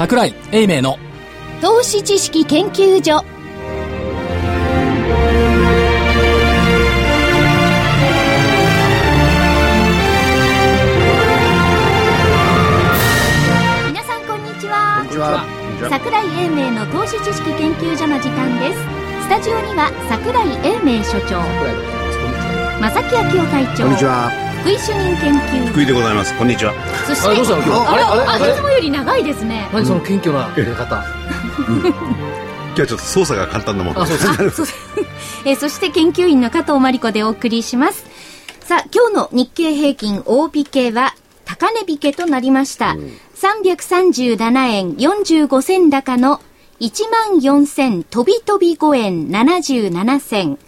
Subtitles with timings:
[0.00, 0.98] 桜井英明の
[1.60, 3.22] 投資知識研究所。
[13.88, 15.00] 皆さんこんにちは。
[15.00, 15.44] こんにちは。
[15.90, 18.80] 桜井英明の投資知識研究所の時間です。
[19.24, 21.42] スタジオには桜井英明所長。
[22.80, 23.82] 正木昭夫会長。
[23.84, 24.49] こんにちは。
[24.60, 25.66] 福井主任研究。
[25.72, 26.36] 福井でございます。
[26.38, 26.72] こんにちは。
[27.06, 27.62] そしてあれどうしたの？
[27.64, 27.92] 今日。
[27.92, 28.44] あれあれあれ？
[28.44, 29.68] あいつもより長いですね。
[29.72, 31.04] 何その謙虚な入れ方。
[31.56, 34.04] 今日はちょっと操作が簡単なもの。
[34.06, 34.72] であそうですあそ
[35.48, 38.04] えーそして研究員の加藤真理子でお送りします。
[38.60, 42.94] さあ、今日の日経平均大引けは、高値引けとなりました。
[43.40, 46.40] 337円45銭高の
[46.80, 50.58] 14,000飛び飛び5円77銭。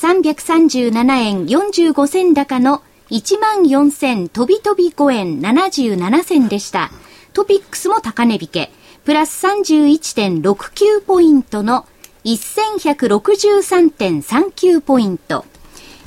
[0.00, 2.82] 337円45銭高の
[3.12, 6.90] 14,000飛び飛び5円77銭でした。
[7.34, 8.72] トピックスも高値引け。
[9.04, 11.86] プラス31.69ポイントの
[12.24, 15.44] 1163.39ポイント。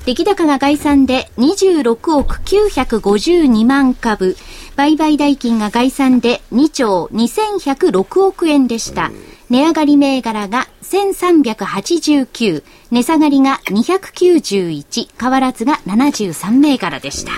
[0.06, 4.36] 出来高が概算で26億952万株。
[4.75, 9.12] 売買代金が概算で2兆2106億円でした。
[9.49, 17.31] 値上がり銘柄が1389、値下がりが291、変わらずが73銘柄でした。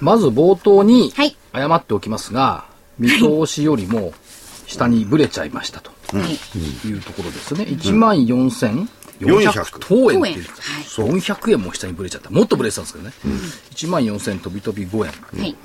[0.00, 2.64] まず冒頭にはい謝っておきますが、
[2.98, 4.12] 見通しよりも
[4.66, 6.88] 下にブレちゃいましたとはい。
[6.88, 7.64] いうところですね。
[7.64, 8.88] 1万4400
[9.20, 12.30] 400等円っていう、はいそう400円も下にブレちゃった。
[12.30, 13.12] もっとブレてたんですけどね。
[13.72, 15.12] 1万4000飛び飛び5円。
[15.40, 15.56] はい。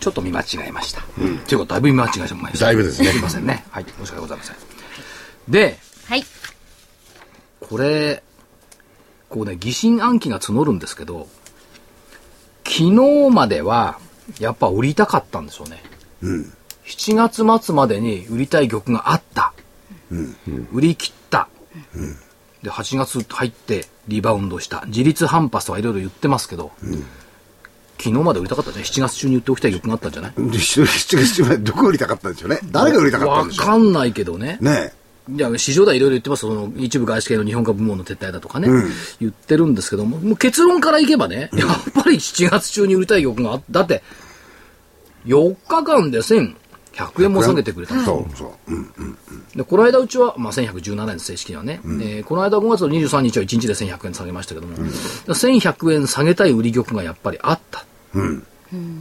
[0.00, 1.02] ちょっと見間違えました。
[1.46, 2.66] というか、だいぶ見間違えました。
[2.66, 3.64] だいぶですねすいませんね。
[3.70, 3.84] はい。
[3.84, 4.56] 申し訳ございません。
[5.48, 6.24] で、はい。
[7.60, 8.22] これ、
[9.28, 11.28] こうね、疑心暗鬼が募るんですけど、
[12.64, 13.98] 昨日までは、
[14.38, 15.82] やっぱ売りたかったんでしょうね。
[16.86, 17.14] 7
[17.44, 19.52] 月末までに売りたい玉があった。
[20.72, 21.48] 売り切った。
[22.62, 24.84] で、8月入ってリバウンドした。
[24.86, 26.72] 自立反発とかいろいろ言ってますけど、
[27.98, 28.82] 昨日まで売りたかったね。
[28.82, 30.32] 7月中に売っておきたい玉があったんじゃない？
[30.34, 32.58] で、7月中までどこ売りたかったんでしょうね。
[32.70, 34.58] 誰が売りたかったんわでしょかんないけどね。
[34.60, 34.64] う。
[34.64, 34.92] ね
[35.26, 36.40] いや、市場ではいろいろ言ってます。
[36.40, 38.68] その、一部外資系の日本株部門の撤退だとかね、
[39.20, 44.02] 言ってるんですけども、もう結論からいけばね、やっぱり7月中に売りたい玉があだって、
[45.24, 46.20] 4日間で
[46.96, 48.72] 1100円も下げてくれたそうそう。
[48.72, 49.18] うん。
[49.54, 57.80] で、この間うちは、まあ、1117円正式にはね、えーこの間5月の23日は1日で1100円下げましたけども、1100円下げたい売り玉がやっぱりあった。
[57.80, 57.84] っ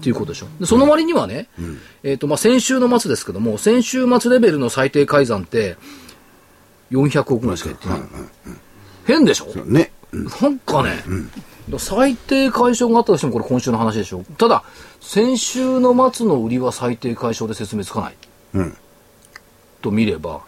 [0.01, 0.47] ていうことでしょ。
[0.59, 1.47] でその割にはね、
[2.03, 5.77] えっ、と、まあ、先週の末ですけども、先週末レベルの最低改ざんって、
[6.91, 7.99] 400億ぐらいしか言ってない。
[9.05, 9.45] 変でしょ？
[9.65, 9.91] ね。
[10.41, 11.03] なんかね、
[11.79, 14.23] 最低解消があったとしてもこれ今週の話でしょ。
[14.38, 14.63] ただ、
[15.01, 18.16] 先週の末の売りは最低解消で説明つかない。
[18.56, 18.78] うん
[19.84, 20.41] と見れば、やっ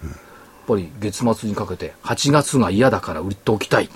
[0.68, 3.90] ぱり月末にかけて8月が嫌だから売っておきたいっ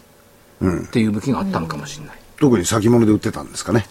[0.92, 2.20] ていう向きがあったのかもしれない。
[2.38, 3.88] 特に先物で売ってたんですかね。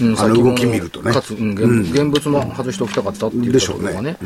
[0.00, 1.12] うんあの動き見るとね。
[1.12, 3.92] かつ、うん現現物も外しておきたかったっていうでしょうね。
[3.92, 4.18] ところがね、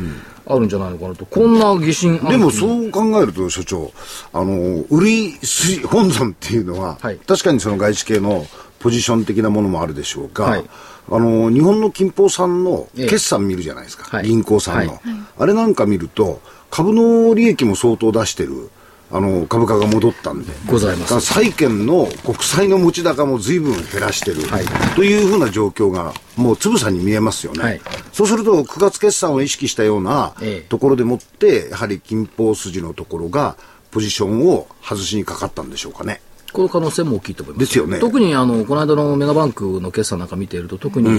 [0.45, 1.25] あるんじゃないのかなと。
[1.25, 3.91] こんな疑心でもそう考えると、所長、
[4.33, 7.17] あの、売り筋本尊っていうのは、はい。
[7.25, 8.45] 確かにその外資系の
[8.79, 10.65] ポジション的なものもあるでしょうが、はい。
[11.09, 13.07] あの、日本の金峰さんのええ。
[13.07, 14.27] 決算見るじゃないですか、はい。
[14.27, 15.01] 銀行さんの、はい。
[15.39, 18.69] あれなんか見ると、株の利益も相当出してる。
[19.13, 21.21] あの株価が戻ったんで、ございます。
[21.21, 24.65] 債券の国債の持ち高も随分減らしてる、はい。
[24.95, 27.81] というふうな状況が、もうつぶさに見えますよね、はい。
[28.13, 30.69] そうすると、9月決算を意識したようなええ。
[30.69, 33.57] ところでもって、やはり金峰筋のところが、
[33.91, 36.21] ポジションを外しにかかったんでしょうかね。
[36.51, 37.67] この可能性も大きいと思います。
[37.67, 41.09] ですよね特にあの、この間のメガバンクの決算なんか見ていると、特に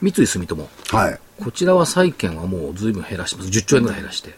[0.00, 1.18] 三井住友、はい。
[1.42, 3.48] こちらは債券はもう随分減らしてます。
[3.48, 4.34] 10兆円ぐらい減らして。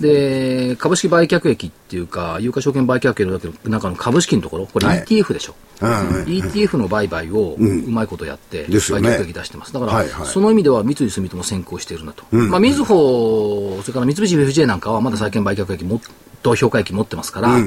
[0.00, 5.54] で、株式売却益っていうか、有価証券売却益の中の株式のところ、これはい ETF でしょ。
[5.80, 5.88] うん
[6.24, 9.72] ETF の売買をうまいことやって、売却益出してます。
[9.72, 12.24] だから、はいはいその意味では三井住友先行しているなと。
[12.30, 16.00] まあ、みずほ、それから三菱 UFJ なんかはまだ債券売却益も、
[16.42, 17.58] と評価益持ってますから、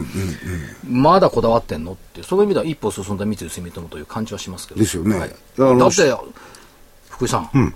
[0.89, 4.79] まだこだわってんのって、その意味では一歩進んだ三井住友という感じはしますけど。
[4.79, 6.13] ですよねはいだって、
[7.09, 7.75] 福井さん,、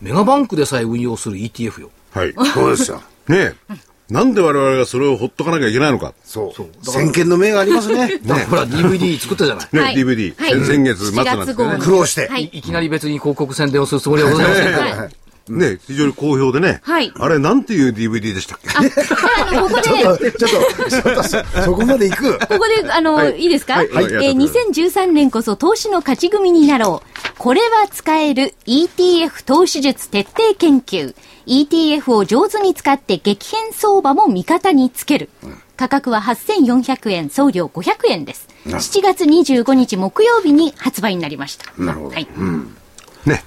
[0.00, 1.90] メガバンクでさえ運用する ETF よ。
[2.12, 2.34] はい。
[2.54, 3.02] そうですよ。
[3.28, 3.74] ねえ。
[4.08, 6.14] なんで我々がそれをほっとかなきゃいけないのか。
[6.24, 6.90] そう。
[6.90, 8.18] 先見の明がありますね。
[8.24, 9.68] だからほら、DVD 作ったじゃない。
[9.70, 11.82] ね、はい DVD、はい月末なんです7月号ねに。
[11.82, 12.26] 苦労して。
[12.28, 15.10] はいいきなり別に広告宣伝をするつもりはございませんから。
[15.50, 16.80] はいね、非常に好評でね。
[16.82, 18.68] はいあれ、なんていう DVD でしたっけ？
[18.76, 22.38] あのここで、ちょっと、ちょっと、そそこまで行く？
[22.38, 27.08] ここで、あの、い、いですか、はいはいえー、2013年こそ投資の勝ち組になろう。
[27.38, 31.14] これは使える ETF 投資術徹底研究。
[31.46, 35.30] ETF を上手に使って激変相場も味方につける。
[35.76, 38.48] 価格は8400円、送料500円です。
[38.66, 41.72] 7月25日木曜日に発売になりました。
[41.80, 42.26] なるほどはい。
[43.24, 43.44] ね。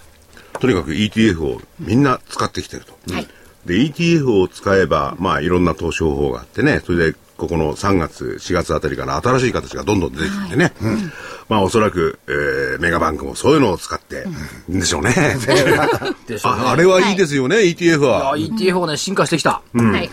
[0.62, 3.14] とにかく ETF をみんな使ってきてると。
[3.14, 3.28] はい
[3.66, 10.74] で、ETF を使えば、まあ、いろんな投資方法があってね、それで、ここの3月、4月あたりから新しい形がどんどん出てきてね。
[11.50, 14.26] まあ、おそらく、えーメガバンクもそういうのを使って、
[14.72, 15.10] んでしょうね。
[15.46, 18.38] ねああれはいいですよね、ETF いやは。
[18.38, 19.62] ETF はね、進化してきた。
[19.74, 20.10] はい。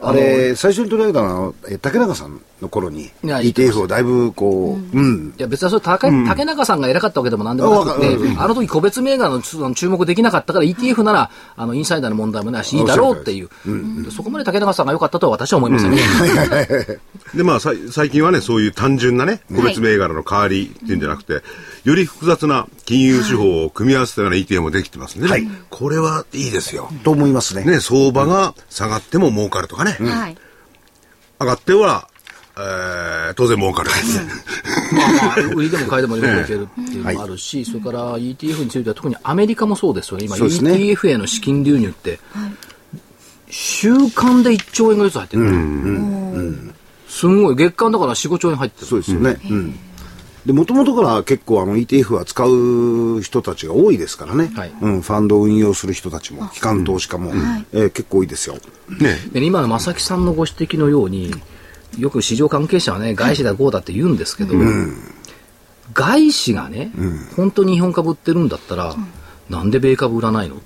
[0.00, 5.34] あれ、最初に取り上げたのは、え竹中さんの頃に、や ETF をだいぶこう、うん。
[5.36, 8.06] いや別にそれ竹,、竹中さんが偉かったわけでもなんでもなくて、
[8.38, 13.48] あの時個別銘柄の注目できなかったから ETF なら、あの、インサイダーの問題もないし、いいだろうっていう。
[14.04, 15.98] でそこまで竹中さんが良かったとは私は思いませんね。
[17.34, 21.42] で、まあ、最近はね、そういう単純なね、個別銘柄の代わりっていうんじゃなくて、
[21.84, 25.30] より複雑な金融手法を組み合わせたような ETF もできてますんでね。
[25.30, 26.90] はいこれはいいですよ。
[27.04, 27.64] と思いますね。
[27.64, 29.87] ね、相場が下がっても儲かるとかね。
[29.92, 30.36] はい。
[31.40, 32.08] 上がっては、
[32.56, 33.90] えー当然儲かる。
[34.92, 40.24] まあまあ、売りでも買いでもよくいけるっていうのもあるし、それから ETF については特にアメリカもそうですよね。
[40.24, 42.18] 今そうですね ETF への資金流入って、
[43.50, 46.72] 週間で1兆円ぐらいずつ入ってる。
[47.08, 48.86] すんごい、月間だから4、5兆円入ってる。
[48.86, 49.38] そうですよね。
[49.50, 49.78] うん。
[50.48, 54.50] で、もともとから結構あの ETF は使う人たちが多いですからね。
[54.56, 54.72] はい。
[54.80, 57.32] うん、ファンドを運用する人たちも、機関投資家も、
[57.74, 58.54] えー結構多いですよ。
[58.98, 59.18] ね。
[59.30, 61.34] で今の正木さんのご指摘のように、
[61.98, 64.54] よく市場関係者はね、外資だこうだって言うんですけど、
[65.92, 66.92] 外資がね、
[67.36, 68.96] 本当に日本株売ってるんだったら、
[69.50, 70.56] なんで米株売らないの、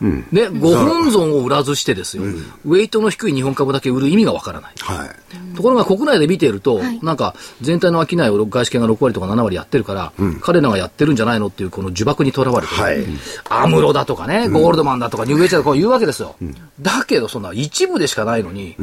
[0.00, 2.22] ね、ご本尊を売らずしてですよ、
[2.64, 4.72] ウェイトの低い日本株だけ売る意味がわからない。
[4.78, 5.56] はい。
[5.56, 13.04] ところが国内で見ていると、なんか全体の商いを外資系が6割とか7割やってるから、彼らがやってるんじゃないのっていうこの呪縛にとらわれて、はい。
[13.48, 16.36] アムロだとかね、ゴールドマンだとかニューエイジだとか言うわけですよ。
[16.80, 18.76] だけどそんな一部でしかないのに、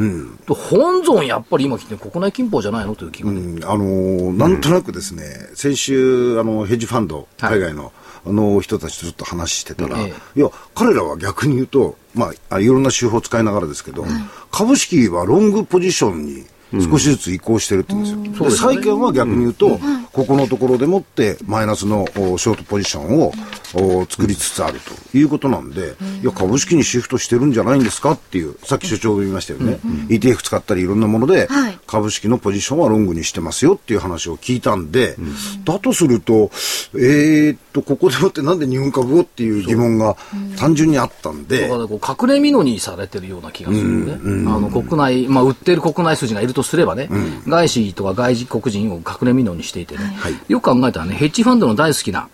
[0.48, 2.96] 本尊やっぱり今来て国内金峰じゃないの？
[2.96, 3.64] という気がね、うん。
[3.64, 5.24] あのーなんとなくですね、
[5.54, 7.54] 先週、あの、ヘッジファンド、はい。
[7.54, 7.92] 海外の、
[8.26, 14.06] あの人たちとちょっと話してたら、えいや、彼らは逆に言うと、まあ、あいろんな手法を使いながらですけど、
[14.52, 16.46] 株式はロングポジションに
[16.82, 18.50] 少しずつ移行してるって言うんですよ。
[18.50, 19.80] で債券は逆に言うと、
[20.12, 23.34] ここのところでもってマイナスのおショートポジションを
[23.76, 29.80] お作りつつあるということなんで、いや、株式にシフトしてるんじゃないんですかっていう、さっき所長が言いましたよね。
[30.10, 31.80] ETF 使ったりいろんなもので、はい。
[31.86, 35.16] 株式のポジションはロングにしてますよっていう話を聞いたんで、
[35.64, 36.50] だとすると、
[36.96, 40.16] えーっと、ここでもってなんで日本株をっていう疑問が
[40.58, 41.62] 単純にあったんで。
[41.62, 44.14] だか、らこう隠れ蓑にされてるような気がするね。
[44.48, 47.10] あの国内、まあ売ってる国内筋がいるとすればね、
[47.48, 50.36] 外資とか外国人を隠れ蓑にしていてね、はい。
[50.48, 52.30] よく考えたらね、ヘッジファンドの大好きな、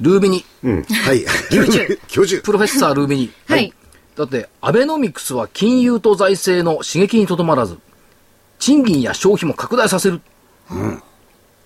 [0.00, 1.24] ルービニ、はい。
[1.50, 2.42] 教授 教授。
[2.42, 3.30] プロフェッサー・ルービニ。
[3.46, 3.72] はい。
[4.16, 7.78] だって、アベノミクスは金融と財政の刺激にとどまらず、
[8.58, 10.20] 賃金や消費も拡大させる。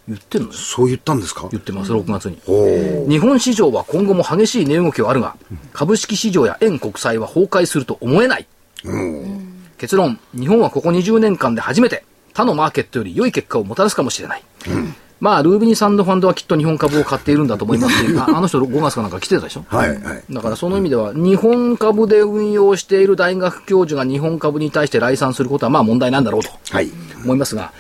[0.09, 0.57] 言ってるのよ。
[0.57, 1.49] そう言ったんですか？
[1.51, 2.39] 言ってます、6月に。
[2.49, 5.37] お日本市場は今後も激しい値動きはあるが、
[5.73, 8.47] 株式市場や円国債は崩壊すると思えない。
[9.79, 14.43] 結論、日本はここ20年間で初めて他のマーケットより良い結果をもたらすかもしれない。
[15.21, 19.65] まあ、ルービニサンドファンドはきっと日本株を買っているんだと思いますし、 ああの人5月かなんか来てたでしょ？
[19.67, 20.23] はい、はい。
[20.31, 26.91] だからその意味では、日本株で運用している大学教授が日本株に対して来賛することはまあ問題なんだろうとはい。
[27.25, 27.73] 思いますが、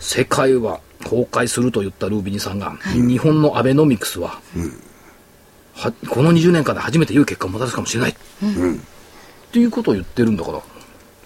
[0.00, 4.40] 世界は崩壊すると言ったルービニさんが、日本のアベノミクスは、
[5.74, 8.10] はこの20年間で初めて良い結果をもたらすかもしれない。
[8.12, 8.14] っ
[9.52, 10.60] ていうことを言ってるんだから、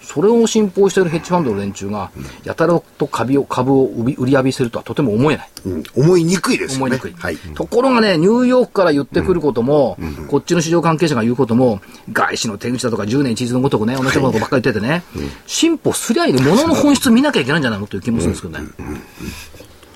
[0.01, 2.11] それを信奉しているヘッジファンドの連中が、
[2.45, 5.49] やたらと株を株を売り浴びせるとはとても思えない。
[5.65, 6.85] うん思いにくいですよね。
[6.85, 7.13] 思いにくい。
[7.13, 7.37] はい。
[7.55, 9.97] ところがね、ニューヨークから言ってくることも、
[10.29, 11.81] こっちの市場関係者が言うことも、
[12.13, 15.03] 外資の手口だとか10年一日のごとくね、同じようなことばっかり言っててね、
[15.45, 17.87] 進歩すりゃいいで、物の本質見なきゃいけないんじゃないの？
[17.87, 18.65] という気もするんですけどね。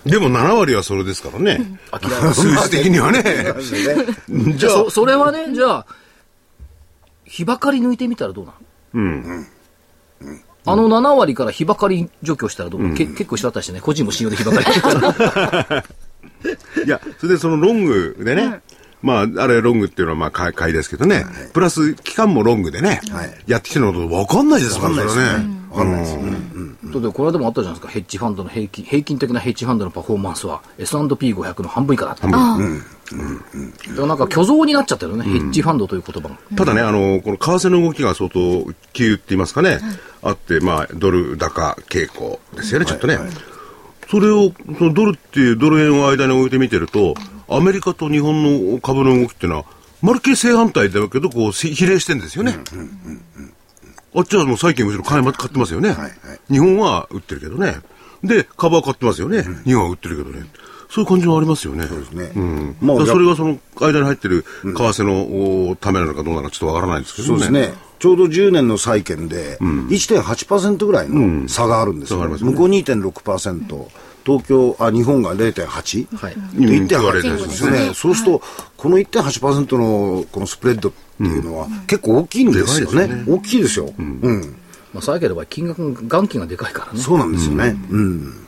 [0.06, 1.80] でも7割はそれですからね。
[2.34, 3.24] 数字的にはね。
[4.56, 4.72] じゃあ。
[4.72, 5.86] そ、それはね、じゃあ、
[7.26, 8.58] 日ばかり抜いてみたらどうなの？
[8.94, 9.48] うん。
[10.66, 14.66] あの7割から日ばかり除去したらどうなの、け結構一緒だったりしてね、個人も信用で日ばかり。
[16.86, 18.62] いや、それでそのロングでね、
[19.02, 23.34] まあ、あれロングっていうのはまあ買い買いですけどね、プラス期間もロングでね、はい。
[23.48, 25.62] やってきてるのと分かんないですもんね、それはね。
[25.72, 26.38] わかんないですよね。
[26.54, 26.92] うん。
[26.92, 32.28] だってこれでもあったじゃないですか、ヘッジファンドの平均、平均的なヘッジファンドのパフォーマンスは S&P500 の半分以下だった。
[32.28, 32.58] だか
[33.98, 36.38] らなんか虚像になっちゃったよね、ヘッジファンドという言葉が。
[36.56, 38.40] ただね、あの、この為替の動きが相当
[38.94, 39.80] 急って言いますかね、
[40.22, 43.18] あって、まあ、ドル高傾向ですよね、ちょっとね。
[44.12, 47.16] それを、そのドルっていうドル円を間に置いて見てると、
[47.48, 49.66] アメリカと日本の株の動きっていうのは、
[50.02, 52.58] まるっきり正反対だけど、こう、比例してんですよね。
[54.14, 56.12] あっちはもう債券むしろ買いま買ってますよね、はいはい
[56.50, 57.78] 日本は売ってるけどね。
[58.22, 59.44] で、株は買ってますよね。
[59.64, 60.46] 日本は売ってるけどね。
[60.90, 61.86] そういう感じはありますよね。
[61.86, 62.76] そうですねうん。
[62.82, 67.40] まあそれがその間に入ってる為替のおためなのかどうなのかちょっとわからないですけどね。
[67.40, 67.74] そうですね。
[68.02, 73.88] ちょうど10年の債券で、1.8%ぐらいの差があるんですよね向こう2.6%、
[74.26, 76.16] 東京、あ、日本が0.8。
[76.16, 77.94] はいでうん1.8割れてでるんですすねね。
[77.94, 78.42] そうすると、
[78.78, 83.24] この1.8%のこのスプレッドっていうのは結構大きいんですよでかいですね。
[83.28, 83.94] 大きいですよ。
[83.98, 84.56] うん。
[84.94, 87.00] まあ、債券の場合、金額が、元金がでかいからね。
[87.00, 87.76] そうなんですよね。
[87.90, 88.48] うん。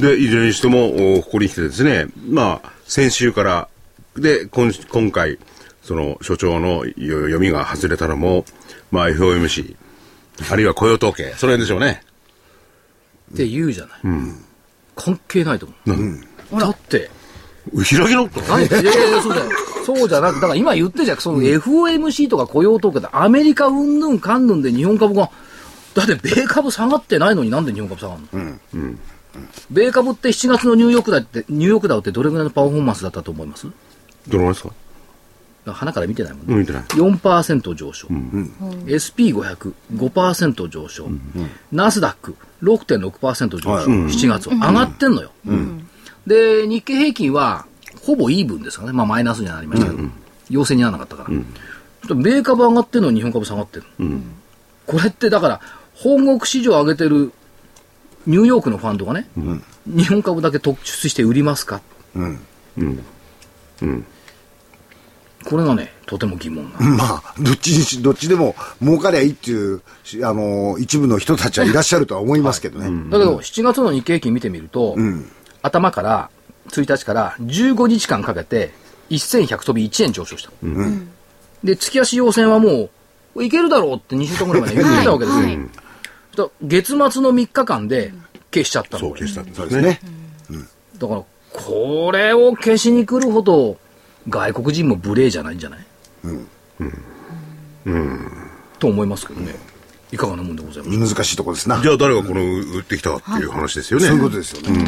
[0.00, 3.68] で、いずれにしても、おここに来てですね、まあ、先週から、
[4.16, 5.38] で、今今回、
[5.82, 8.44] その、所長のよ読みが外れたのも、
[8.90, 9.76] まあ、FOMC、
[10.50, 12.02] あるいは雇用統計、その辺でしょうね。
[13.34, 14.00] って言うじゃない。
[15.00, 15.74] 関係ないと思
[16.56, 16.60] う。
[16.60, 17.10] だって、
[17.74, 18.46] 開き直ったの？
[18.48, 18.70] 何い。
[18.70, 19.50] やいやいや、そうだよ。
[19.86, 25.30] そうじゃなく、だから今言ってるじゃん、その FOMC とか雇用統計でアメリカうんぬんかんぬんで日本株が、
[25.94, 28.20] だって米株下がってないのになんで日本株下がる
[28.74, 28.94] の、
[29.70, 33.66] 米株って7月のニューヨークダウって、ニューヨークダウってどれぐらいのパフォーマンスだったと思います？
[33.66, 33.72] どの
[34.30, 34.74] ぐらいですか？
[35.70, 36.54] ら鼻から見てないもんね。
[36.54, 38.08] うん見てない4%上昇。
[38.08, 41.08] SP500、5%上昇。
[41.72, 43.70] ナスダック、6.6%上昇。
[43.70, 44.54] はい7月は。
[44.54, 45.32] 上がってんのよ。
[46.26, 47.66] で、日経平均は、
[48.02, 48.96] ほぼイーブンですからね。
[48.96, 50.02] まあ、マイナスにはなりましたけど。
[50.48, 51.30] 陽性にならなかったから。
[51.30, 53.84] ちょっと米株上がってんのに日本株下がってる。
[54.86, 55.60] これってだから、
[55.94, 57.32] 本国市場上げてる
[58.26, 59.28] ニューヨークのファンドがね、
[59.86, 61.80] 日本株だけ特出して売りますか？
[65.44, 66.96] これがね、とても疑問なの。
[66.96, 73.10] まあ、どっちにし、どっちでも儲かりゃいいっていう、しあの、一部の人たちはいらっしゃるとは思いますけどね。
[73.10, 74.96] だけど、7月の日経平均見てみると、
[75.62, 76.30] 頭から、
[76.68, 78.72] 1日から15日間かけて、
[79.10, 80.50] 1100飛び1円上昇した。
[81.64, 82.90] で、月足要線はも
[83.34, 86.52] う、いけるだろうって2週間ぐらい前に言ってたわけですよ。
[86.62, 88.12] 月末の3日間で
[88.52, 89.00] 消しちゃったの。
[89.00, 90.00] そう、消したんですね。
[90.98, 93.78] だから、これを消しに来るほど、
[94.28, 95.80] 外国人も無礼じゃないんじゃない？
[98.78, 99.54] と思いますけどね。
[100.12, 101.06] いかがなもんでございますか？
[101.20, 101.80] 難しいとこですな。
[101.80, 104.06] じゃあ誰がこの売ってきたかっていう話ですよね。
[104.06, 104.84] そういうことですよね。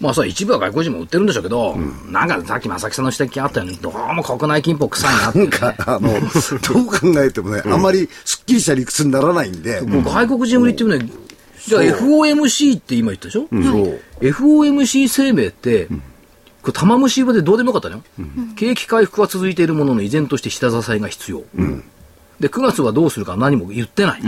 [0.00, 1.76] まあさ、一部は外国人も売ってるんでしょうけど、
[2.10, 5.56] なんかさっき正木さんの指摘あったように、どうも国内金っぽ臭いなっていう、ね。
[5.86, 6.20] あの、どう
[7.12, 7.80] 考えてもね、あん。
[7.82, 10.86] まりすっきりした理屈にならないんで、もう外国人売りってい。
[10.86, 11.08] うね、
[11.66, 14.00] じゃあ FOMC って今言ったでしょ、そう。
[14.20, 15.88] FOMC 声明って、
[16.64, 18.02] これ玉虫色でどうでもよかったのよ、
[18.56, 21.42] 景気回復は続いているものの依然として下支えが必要、
[22.40, 24.22] で9月はどうするか何も言ってない、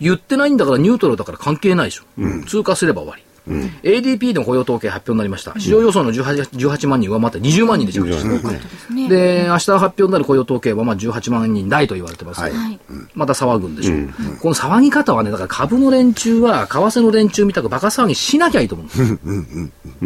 [0.00, 2.04] 言ってないんだからニュートラルだから関係ないでしょ、
[2.46, 12.80] 通過すれば終わり、ADP の雇用統計発表になりました、市場予想の 18, 18万人上回って20万人で着地した、で明日発表になる雇用統計はまあ18万人台と言われてますはい。
[13.14, 14.08] また騒ぐんでしょう、
[14.40, 18.86] この騒ぎ方はね、だから株の連中は、為替の連中みたくバカ騒ぎしなきゃいいと思う。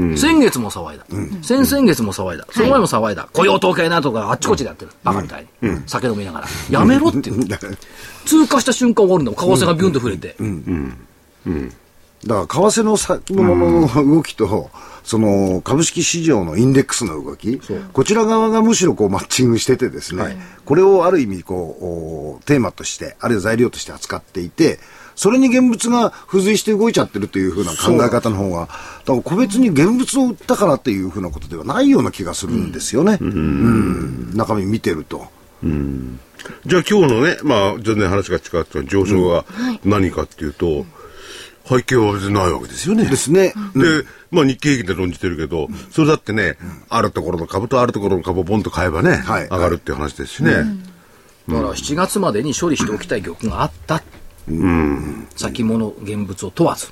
[0.01, 0.11] ん。
[0.11, 1.07] です先月も騒いだ、
[1.43, 7.47] 先々月も騒いだ、その前も騒いだ、雇用統計なとかあっちこっちでやってる、バカみたいに、酒飲みながら、やめろっていう、
[8.25, 10.37] 通過した瞬間終わるんだもん、為替がビュンと触れて、
[12.27, 14.71] だから、為替の先物の動きと、
[15.05, 17.61] その株式市場のインデックスの動き、
[17.93, 21.85] こちら側がむしろこうマッチングしててですね、これをある意味こう、
[22.39, 24.81] おテーマとして、あるいは材料として扱っていて、
[25.15, 28.73] それに現物が付随して動いちゃってるというふうな考え方の方が、だか
[29.07, 33.19] ら個別に現物を売ったからっていうふうなことではないような気がするんですよね。
[33.21, 34.37] うん。
[34.37, 35.27] 中身見てると。
[36.67, 39.47] じゃあ今日のね、まあ全然話が違った上昇は
[39.85, 40.85] 何かっていうと、
[41.69, 43.05] 背景は別にないわけですよね。
[43.05, 43.53] ですね。
[43.75, 46.57] で、まあ日経平均で論じてるけど、それだってね、
[46.89, 50.53] あるところの株とあるところの株をボンと買えばね、はい上がるっていう話ですしね。
[50.53, 54.03] だから7月までに処理しておきたい玉があった、
[55.37, 56.89] 先物、現物を問わず。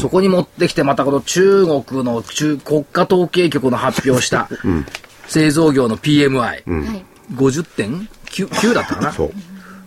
[0.00, 4.48] そこに持ってきて、またこの中国の中国家統計局の発表した
[5.26, 6.64] 製造業の PMI、はい。
[7.34, 9.12] 50.9だったかな？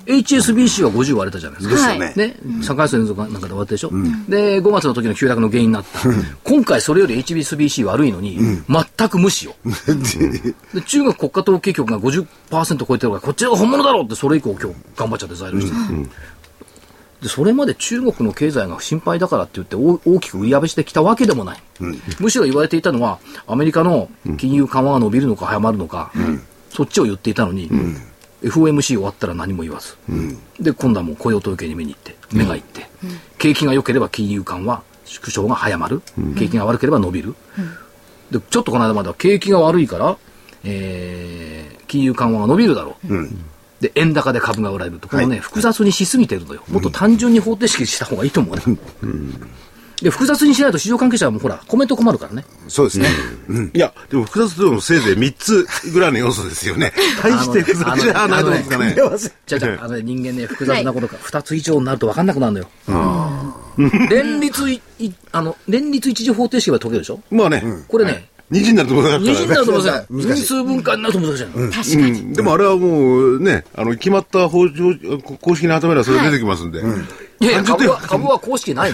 [0.05, 1.75] HSBC は50割れたじゃないですか。
[1.75, 2.27] ですよね。
[2.27, 3.91] ね、3回戦連続なんかで終わったでしょ、
[4.27, 5.99] で、5月の時の急落の原因になった。
[6.43, 9.55] 今回それより HSBC 悪いのに、全く無視よ。
[10.73, 16.09] で中国国家統計局が50%超えてるから、こっちが本物だろうって、それ以降今日頑張っちゃって材料してる。
[17.21, 21.63] でそれまで中国の経済が心配だからって言って大大きく売り上げしてきたわけでもない、
[22.19, 26.11] むしろ言われていたのはアメリカの金融緩和が伸びるのか早まるのか、
[26.69, 27.69] そっちを言っていたのに、
[28.43, 29.95] FOMC 終わったら何も言わず、
[30.59, 32.87] で今度はもう雇用統計に目に行って目が行って、
[33.37, 36.01] 景気が良ければ金融緩和縮小が早まる、
[36.37, 37.35] 景気が悪ければ伸びる、
[38.31, 40.17] でちょっとこの間までは景気が悪いから、
[40.63, 43.29] えー金融緩和が伸びるだろう、
[43.79, 46.63] で円高で株が売られるとこのね、複雑にしすぎてるのよ。
[46.69, 48.63] もっと単純に方程式した方がいいと思うね、
[50.03, 52.45] で複雑にしないと市場関係者はもうほらコメント困るからね。
[52.67, 53.07] そうですね。
[53.73, 56.91] いや、でも複雑でもせいぜい3つぐらいの要素ですよね。
[57.23, 58.95] 大して複雑じゃないと思うんですかね。
[58.95, 62.67] じゃあじゃああのね人間ね複雑なことが2つ以上になると分かんなくなるのよ、
[64.09, 67.19] 連立いいあの連立一次方程式は解けるでしょ？
[67.31, 70.39] まあね、これね、二次になると思うから二次になると思いません難しい。
[70.39, 71.45] 因数分解になると難しい。
[71.45, 72.19] の、確かに。
[72.19, 74.95] うんでもあれはもうね、あの、決まった法上
[75.41, 76.79] 公式に頭めればそれ出てきますんで。
[77.39, 78.91] いやいや株は株は公式ない、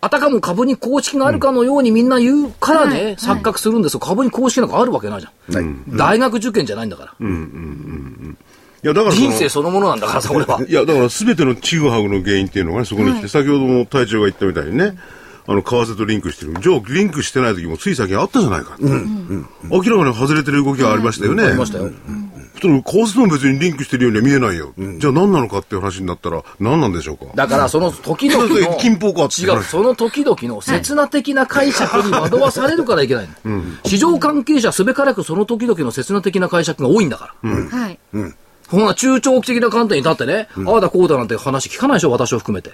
[0.00, 4.00] あたかも株に公式があるかのようにみんな言うからね、錯覚するんですよ。
[4.00, 10.60] 株に公式なんかあるわけないじゃん、大学受験じゃないんだから、いや、だから人生そのものなんだからさこれは。
[10.66, 14.96] いや、だから全てのちぐはぐの原因っていうのがね、そこに来て、先ほども隊長が言ったみたいにね、
[15.48, 16.54] あの、為替とリンクしてる。
[16.60, 18.84] じゃあ、リンクしてない時もつい最近あったじゃないかって。
[18.84, 21.44] 明らかに外れてる動きがありましたよね。
[21.44, 21.94] ありましたよ、そし
[22.62, 24.72] たら、為替とも別にリンクしてるようには見えないよ。
[24.98, 27.26] じゃあ何なのかっていう話になったら、何なんでしょうか。
[27.34, 29.42] だからその時々の金峰かって。
[29.42, 37.98] 違うその時々の刹那的な解釈に惑わされるからいけないの、市場関係者すべからくその時々の刹那的な解釈が多いんだから、はい。
[38.70, 38.84] そん。
[38.84, 42.72] な中長期的な観点に立ってね、ああだこうだなんて話聞かないでしょ私を含めて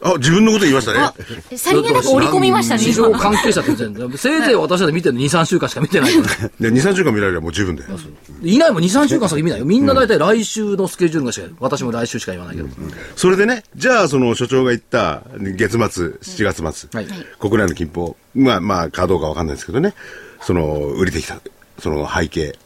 [0.00, 1.58] あ、自分のこと言いましたね。
[1.58, 3.18] さりげなく織り込みましたね、市場今。
[3.18, 6.48] 関係者って全然せいぜい私だって見てるの2、3週間しか見てないから。
[6.60, 7.90] で、 2、3週間見られればもう十分だよ。
[8.42, 9.66] いないもん2、3週間先見ないよ。
[9.66, 12.68] みんな大体来週のスケジュールがしか私も来週しか言わないけど。
[13.16, 15.22] それでね、じゃあ、その所長が言った
[15.56, 17.08] 月末、7月末、はい
[17.40, 19.94] 国内の金峰、まあまあ、かどうかわかんないですけどね、
[20.42, 21.40] その、売れてきた、
[21.82, 22.56] その背景。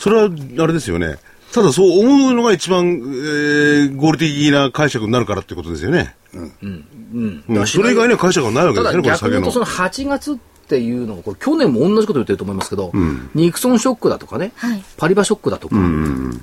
[0.00, 1.16] それは、あれですよね。
[1.52, 6.16] ただそう思うのが一番、えー合理的な解釈になるからってことですよね。
[6.34, 7.66] うん。
[7.66, 9.60] それ以外には解釈がないわけですよね、これ下げのそ。
[9.60, 12.92] の8月っていうのが、これ去年も同じこと言ってると思いますけど、
[13.34, 14.82] ニクソンショックだとかね、はい。
[14.96, 15.84] パリバショックだとか、やっ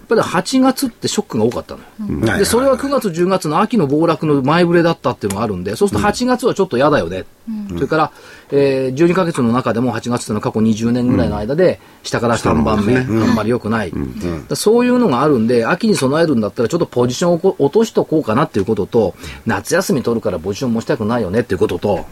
[0.07, 2.37] ぱり8月ってショックが多かったのよ。
[2.37, 7.25] で、それは9月、10月の秋の暴落の前触れだったっていうのがあるんで、そうすると8月はちょっと嫌だよね。
[7.69, 8.11] それから、
[8.51, 13.93] えー、12ヶ月の中でも8月っていうのは過去20年ぐらいの間で、下から3番目、あんまり良くない。
[14.53, 19.15] そういうのがあるんで、秋に備えるんだったら、ちょっとポジションをこ落としとこうかなっていうことと、
[19.45, 22.05] 夏休み取るからポジション持ちたくないよねっていうことと、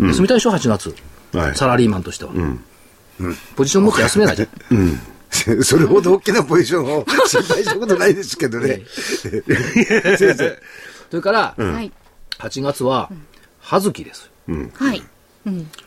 [0.00, 0.94] 休みたいでしょ、8月。
[1.32, 2.32] はいサラリーマンとしては。
[3.56, 5.00] ポジション持って休めない じゃん。
[5.64, 8.82] それほど大きなポジションを 心配したことないですけどね。
[10.18, 10.58] 先生。
[11.10, 11.90] それから、はい。
[12.38, 13.10] 8月は、
[13.60, 14.30] 葉月です。
[14.74, 15.02] はい。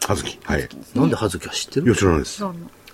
[0.08, 0.40] はずき。
[0.44, 0.68] はい。
[0.96, 2.44] なんで葉月は知っていや、る知らないです。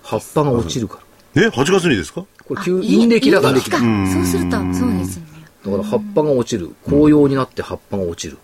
[0.04, 1.00] 葉っぱが落ちるか
[1.36, 1.44] ら。
[1.44, 2.26] え ?8 月にですか？
[2.46, 3.60] これ、急、陰暦だから。
[3.60, 5.48] そうすると、そうですよね。
[5.66, 6.72] だから葉っぱが落ちる。
[6.86, 8.38] 紅葉になって葉っぱが落ちる。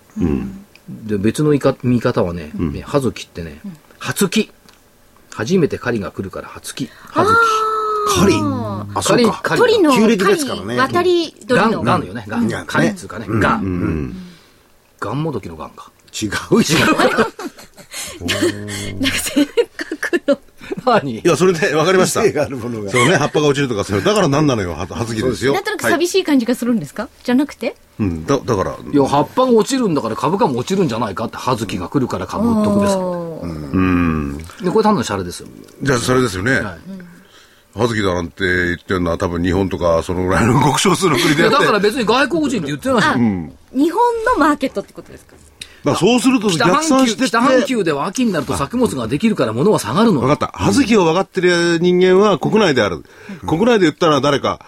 [0.87, 3.59] で、別の言いか見方はね、ね葉月ってね、
[3.99, 4.51] 葉月。
[5.33, 6.89] 初めて狩りが来るから葉月。
[7.09, 7.35] 葉月。
[8.19, 8.39] 狩り。
[8.41, 9.41] ああ、そうか。
[9.43, 11.83] 狩鳥の旧暦狩りですからね渡り鳥ガン、の。
[11.83, 12.25] ガンよね。
[12.27, 13.25] ガン狩りっつうかね。
[13.29, 14.13] ガン。
[14.99, 15.91] ガンもどきのガンか。
[16.19, 16.29] 違う
[16.61, 16.97] 違う。
[18.99, 20.06] なんか性格
[20.95, 20.99] の。
[20.99, 22.21] 何いや、それで分かりました。
[22.21, 22.97] 性があるものがそ。
[22.97, 25.53] のね、葉っぱが落ちるとか、それだから何なのよ、ははずきですよ。
[25.53, 27.09] なんとなく寂しい感じがするんですか？
[27.23, 27.75] じゃなくて？
[27.99, 35.49] うん、だ、だから、いや、葉っぱが落ちるんだから株価も落ちるんじゃないかって、葉月が来るから株売っとくですかおーで、これ単なるシャレですよ。
[35.81, 36.51] じゃあそれですよね。
[36.59, 36.77] はい
[37.75, 41.59] 葉月だなんて言ってるのは多分日本とかそのぐらいの極少数の国でやって。
[41.59, 45.35] だから別に外国人って言ってないしあ、日本のマーケットってことですか？
[45.95, 47.27] そうすると北逆算半球、して。
[47.27, 50.21] 北半球では秋になると作物ができるから物は下がるのよ。
[50.21, 50.57] 分かった。
[50.57, 53.03] 葉月を分かってる人間は国内である。
[53.47, 54.59] 国内で言ったら誰か、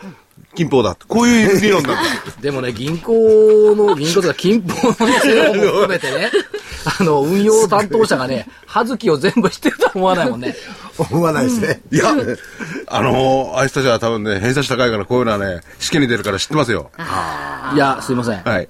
[0.56, 0.98] 金峰だ。
[1.08, 1.96] こういう理論な。
[2.42, 6.32] でもね、銀行の、銀行とか金峰の政府も含めてね、
[7.00, 10.56] あの、運用担当者がね、葉月を全部知ってるとは思わないもんね。
[10.98, 11.82] 思わないですね。
[11.92, 12.10] いや、
[12.88, 16.90] あのー、あいつたちは多分ね、偏差値高いからこういうのはね、試験に出るから知ってますよ。
[17.76, 18.42] いや、すいません。
[18.44, 18.68] はい。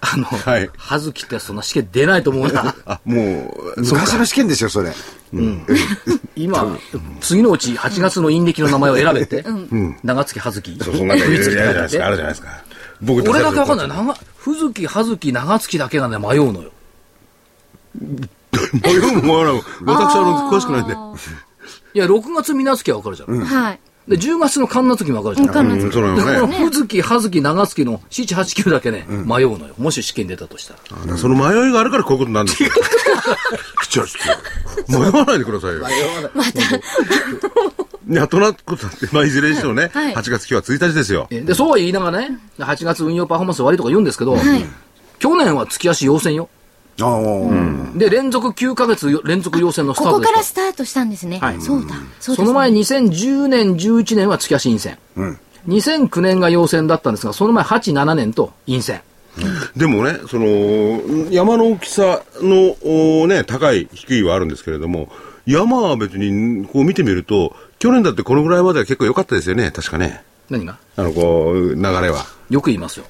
[0.00, 2.74] あの、はい葉月ってそんな試験出ないと思うな。
[2.86, 4.92] あ、もう、昔の試験ですよ、それ。
[6.36, 6.78] 今、
[7.20, 9.44] 次のうち8月の陰暦の名前を選べて、
[10.04, 10.78] 長月葉月。
[10.80, 12.06] そう、そんなの冬月やるじゃないですか。
[12.06, 12.64] あるじゃないですか。
[13.00, 13.88] 僕俺だけわかんない。
[13.88, 16.70] な長、ふずき、葉月、長月だけがね、迷うのよ。
[17.98, 19.62] 迷うも迷わないも。
[19.86, 20.94] 私はあの詳しくないんで。
[21.94, 23.38] いや、6月、みな月はわかるじゃん。
[23.40, 23.80] はい。
[24.08, 25.48] で、10月の神奈月もわかるじゃん。
[25.48, 26.58] かんなうん、そうなで、こののね。
[26.64, 29.74] ふずき、はずき、長月の7、8、9だけね、迷うのよ。
[29.76, 30.74] もし試験出たとした
[31.06, 31.16] ら。
[31.18, 32.70] その迷いがあるからこういうことになるんですよ。
[33.76, 34.18] 口は口
[34.88, 35.80] 迷わないでくださいよ。
[38.10, 41.26] いや、となくことだって、まあ、いずれにしてもね、はい8月今日は1日ですよ。
[41.30, 44.38] えで、そうは言いながらね、8月運用パフォーマンス悪いとか言うんですけど、
[45.18, 46.48] 去年は月足要線よ。
[47.00, 51.38] ああ、で、連続9ヶ月よ連続要線のスタここートですからスタートしたんですね。
[51.38, 51.94] はいそうだ。
[51.94, 54.98] そうですその前2010年、11年は月足陰線。
[55.66, 59.02] 2009年が陽線だったんですが、その前8、7年と陰線。
[59.76, 62.76] でもね、その、山の大きさの、
[63.22, 65.12] おね、高い、低いはあるんですけれども、
[65.46, 70.24] 山は別に、こう見てみると、去年だってこのぐらいまでは結構良かったですよね、確かね。
[70.50, 70.78] 何が？
[70.96, 72.26] あの、こう、流れは。
[72.50, 73.06] よく言いますよ。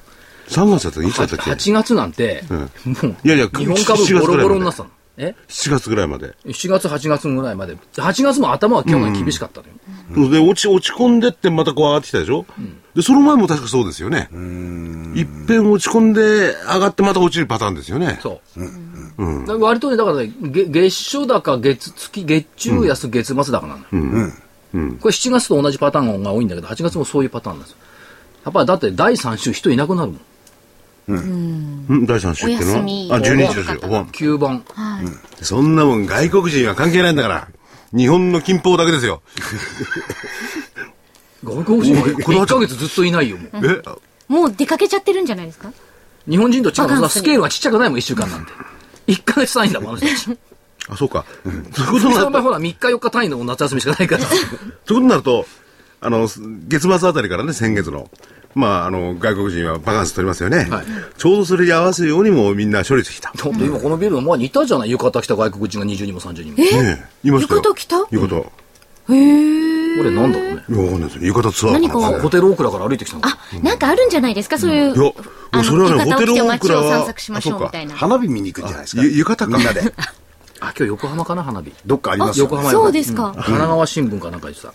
[0.49, 4.89] 3月だったらいつだったっけ？8月なんて、もう、いやいや日本株ボロボロになってたの。
[5.21, 6.33] え ?7 月ぐらいまで。
[6.45, 7.75] 7月、8月ぐらいまで。
[7.95, 9.67] 8月も頭は去年厳しかったの
[10.23, 10.29] よ。
[10.29, 12.45] で、落ち、落ち込んでってまたこう上がってきたでしょ、
[12.95, 14.29] で、その前も確かそうですよね。
[15.15, 18.17] いっぺん落ち込んで上がってまた落ちるパターンですよね。
[18.23, 18.61] そう。
[19.41, 24.31] だから割とね、だからね、げ月初高、月、月、月中安、月末高なのよ。
[25.01, 27.77] これ7月と同じパターンが多いんだけど、8月もそういうパターンなんですよ。
[28.45, 30.21] やっぱりだって第3週人いなくなるもん。
[31.15, 33.79] うん、第3週っていうのお休みはあ、12日お盆ですよ。
[33.83, 34.05] お盆。
[34.05, 34.63] 9番。
[35.41, 37.47] そんなもん外国人は関係ないんだから。
[37.91, 39.21] 日本の金峰だけですよ。
[41.43, 43.67] 外国人は1ヶ月ずっといないよ、もう。
[43.67, 43.81] え？
[44.27, 45.71] もう出かけちゃってるんじゃないですか？
[46.29, 48.51] 日本人と違うスケールがちっちゃくないもん、1週間なんて。
[49.07, 50.37] 1ヶ月単位だもん、あの人たち。
[50.89, 51.25] あ、そうか。
[51.43, 54.25] そういうことになると、ほら、3日4日単位の夏休みしかないから。
[54.29, 55.47] そういうことになると、
[56.01, 56.29] あの、
[56.67, 58.11] 月末あたりからね、先月の。
[58.55, 60.67] まあ、あの、外国人はバカンス取りますよね。
[60.69, 60.85] はい
[61.17, 63.31] ちょうどそれに合わせるようにもみんな処理してきた。
[63.37, 66.57] ちょっと今このビルの前にいたじゃない、浴衣着た外国人が20人も30人も。
[66.57, 67.61] ねえ、いましたよ。
[67.63, 67.97] 浴衣着た？
[68.09, 68.51] 浴衣。
[69.09, 69.15] へ
[69.95, 69.97] え。
[69.97, 70.63] これなんだろうね。
[70.69, 71.27] いや、わかんないですよ。
[71.27, 73.21] 浴衣ツアー何かかなホテルオークラから歩いてきたの。
[73.25, 74.57] あ、なんかあるんじゃないですか？
[74.57, 74.95] そういう。
[74.95, 75.11] いや
[75.51, 77.95] あのそれはねホテルオー街をクラは散策しましょうみたいな。
[77.95, 79.03] 花火見に行くんじゃないですか？
[79.03, 79.81] ゆ浴衣かみんなで。
[80.61, 81.71] あ、今日横浜かな、花火。
[81.85, 84.69] どっかありますよ、横浜そうですかん神奈川新聞かなんか言ってた。
[84.69, 84.73] あ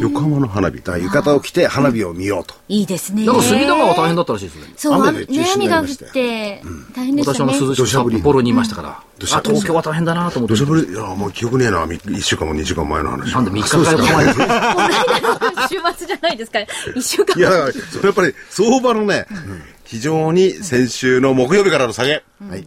[0.00, 0.80] 横浜の花火。
[0.82, 2.54] だ浴衣を着て花火を見ようと。
[2.68, 3.24] いいですね。
[3.24, 4.74] なんか隅田川は大変だったらしいですね。
[4.76, 6.62] そう、雨で中止に雨が降っなりましたよて、
[6.94, 7.52] 大変でし私たね。
[7.52, 8.88] はあの涼しい札幌にいましたから。
[8.90, 9.02] あ、
[9.44, 10.64] 東京は大変だなと思って土。
[10.66, 11.84] 砂降り、いや、もう記憶ねえな。
[11.86, 13.32] 1週間も2週間前の話。
[13.32, 14.32] なんで3日から前に。
[14.34, 16.60] この週末じゃないですか。
[16.94, 17.50] 一週間いや、
[17.90, 19.26] それやっぱり、相場のね、
[19.84, 22.24] 非常に先週の木曜日からの下げ。
[22.48, 22.66] はい。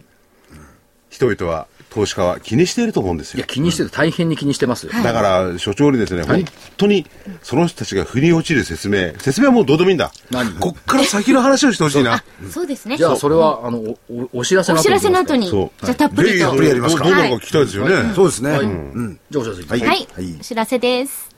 [1.10, 3.46] 人々は、投資家は気にしていると思うんですよいや、。
[3.46, 4.92] 気にしてて、大変に気にしてますよ。
[4.92, 6.44] だから、所長にですね、本
[6.76, 7.06] 当に、
[7.42, 10.12] その人たちが腑に落ちる説明、説明はもうどうでもいいんだ。
[10.30, 10.52] 何？
[10.54, 12.22] こっから先の話をしてほしいな。
[12.50, 12.96] そうですね。
[12.96, 15.46] じゃあ、それは、あの、お、おお知らせの後お知らせの後に。
[15.46, 16.34] に、そうじゃあたっぷりと。
[16.36, 18.12] でたっぷりやりますかどうなのか聞きたいですよね。
[18.14, 18.50] そうですね。
[18.50, 19.20] はいうん。
[19.30, 20.08] じゃあ、お知らせはい。
[20.40, 21.37] お知らせです。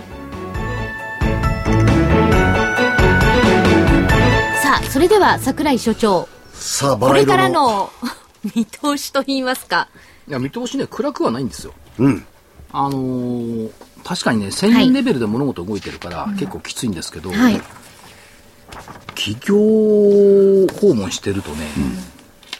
[4.71, 7.67] さあそれでは櫻井所長さあ、バこれからラ色の。
[7.67, 7.89] の
[8.55, 9.89] 見通しといいますか
[10.29, 11.73] いや、見通しね、暗くはないんですよ。
[11.99, 12.25] うん。
[12.71, 13.69] あのー
[14.05, 17.61] 確かにね、1000円レベルで物事動いてるから、結構きついんですけど、はい
[19.13, 19.55] 企業
[20.79, 21.67] 訪問してるとね、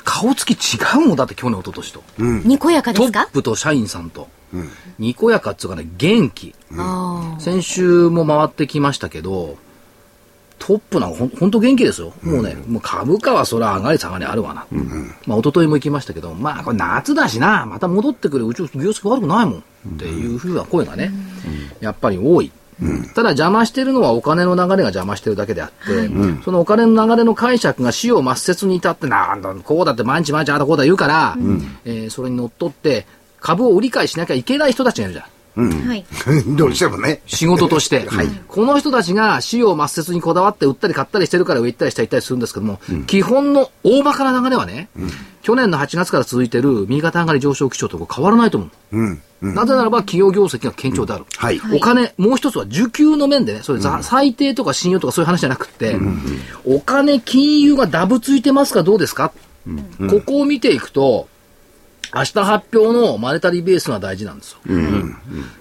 [0.04, 2.04] 顔つき違うもんだって去年、一昨年と。
[2.20, 3.22] にこやかでトすか？
[3.22, 4.28] ップと社員さんと。
[5.00, 6.54] にこやかっつうかね、元気。
[6.78, 9.58] あ先週も回ってきましたけど、
[10.64, 12.14] トップなんかほんほんと元気ですよ。
[12.22, 14.68] もうね、もう株価はそれは上がり下がりあるわな。
[15.26, 19.64] まあ、一昨日も行きましたけど、まあ、これ夏だしな、また戻ってくる、うち業績悪くないもん。
[19.96, 21.12] っていうふうな声がね、
[21.80, 22.52] やっぱり多い。
[23.14, 26.08] ただ邪魔してるのはお金の流れが邪魔してるだけであって、
[26.44, 31.36] そのお金の流れの解釈が死を抹殺に至って、なんだ、こうだって毎日毎日ああだこうだ言うから、
[31.86, 33.06] えーそれにのっとって、
[33.40, 35.26] 株を売り買いしなきゃいけない人たちがいるじゃん。
[35.56, 35.62] あ。
[35.62, 36.06] はい。
[36.56, 37.22] どうしてもね。
[37.26, 38.08] 仕事として、
[38.48, 44.90] この人たちが死を抹殺にこだわって売ったり買ったりしてるから上行ったり下行ったりするんですけども、基本の大まかな流れはね、
[45.42, 48.98] 去年の8月から続いてる右肩上がり上昇基調と変わらないと思う。
[48.98, 49.22] うん。
[49.42, 51.26] なぜならば企業業績が堅調である。
[51.38, 51.60] はい。
[51.74, 55.98] お金、もう一つは需給の面でね、それ、ざ最低とか信用とかそういう話じゃなくて、
[56.64, 59.32] お金、金融がダブついてますかどうですか、
[60.10, 61.28] ここを見ていくと、
[62.14, 64.60] 明日発表のマネタリーベースが大事なんですよ。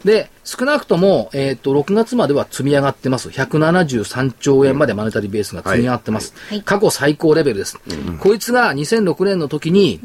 [0.05, 3.29] で、少なくとも、えっ、と、6月までは積み上がってます。
[3.29, 6.35] 173兆円までマネタリーベースが積み上がってます。
[6.49, 7.79] はい過去最高レベルです。
[8.19, 10.01] こいつが2006年の時に、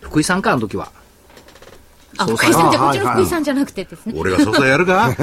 [0.00, 0.92] 福井さんか、あの時は。
[2.18, 4.14] あ、福井さんじゃ、こっちのはいはい福井さんじゃなくてですね。
[4.16, 5.10] 俺が総裁やるか？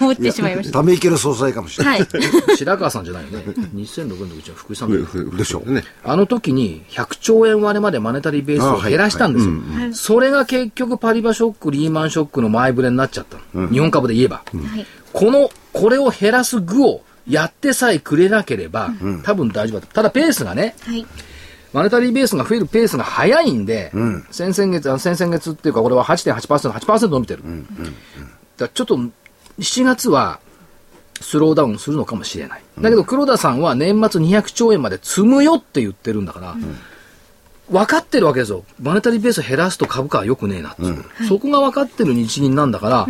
[0.00, 0.78] 思ってしまいました。
[0.78, 2.00] ため池の総裁かもしれない。
[2.00, 2.56] はい。
[2.56, 3.44] 白川さんじゃないよね。
[3.74, 5.84] 2006年のうちは福井さんでしょね。
[6.04, 9.52] あの時に100兆円割れまでマネタリーベースを減らしたんですよ。
[9.94, 13.68] それが結局パリバショック、リーマンショックの前触れになっちゃったの。
[13.68, 14.36] 日本株で言えば。
[14.36, 14.86] はい。
[15.12, 18.90] この、これを減らす具をやってさえくれなければ、
[19.24, 19.94] 多分大丈夫だった。
[19.96, 21.06] ただペースがね、はい。
[21.72, 23.92] マネタリーベースが増えるペースが早いんで、
[24.30, 27.42] 先々月、あ先々月っていうか、これは8.8%、8%伸びてる。
[28.56, 28.98] だちょっと、
[29.60, 30.40] 7月は、
[31.20, 32.62] スローダウンするのかもしれない。
[32.80, 36.56] だけど、黒田さんは年末200兆円まで積むよって言ってるんだから、
[37.70, 38.64] 分かってるわけですよ。
[38.82, 40.82] マネタリーベースを減らすと株価は良くねえなって、
[41.28, 43.06] そこが分かってる日銀なんだから、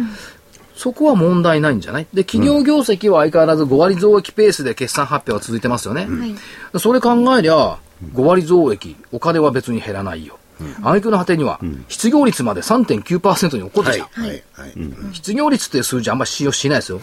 [0.74, 2.06] そこは問題ないんじゃない？
[2.12, 6.06] で、企業業績は相変わらず5割増益ペースで決算発表が続いてますよね。
[6.06, 6.34] はい。
[6.80, 7.78] それ考えりゃ、
[8.12, 10.39] 5割増益、お金は別に減らないよ。
[10.82, 14.08] 挙句の果てには、失業率まで3.9%に落っこってきた。
[14.20, 14.42] はい。
[14.52, 14.74] はい。
[15.12, 17.00] 失業率っていう数字あんまり信用しないですよ。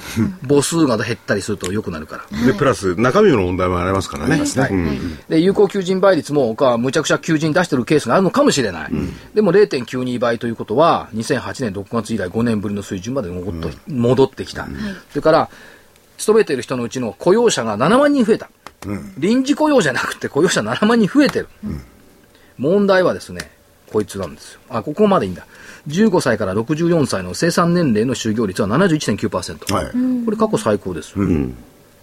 [0.47, 2.45] 母数が減ったりすると良くなるから。
[2.45, 4.41] で、プラス、中身の問題もありますからね。
[4.71, 8.91] うんで、有効求人倍率も、かむちゃくちゃ求人出してるケースがあるのかもしれない。
[9.33, 14.67] でも0.92倍ということは、2008年6月以来5年ぶりの水準まで戻っと戻ってきた。
[15.09, 15.49] それから、
[16.17, 18.49] 勤めている人のうちの雇用者が7万人増えた。
[19.17, 21.47] 臨時雇用じゃなくて雇用者7万人増えてる。
[22.57, 23.51] 問題はですね、
[23.91, 24.59] こいつなんですよ。
[24.69, 25.45] あ、ここまでいいんだ。
[25.87, 29.73] 15歳から64歳の生産年齢の就業率は71.9%。
[29.73, 30.25] はい。
[30.25, 31.13] これ過去最高です。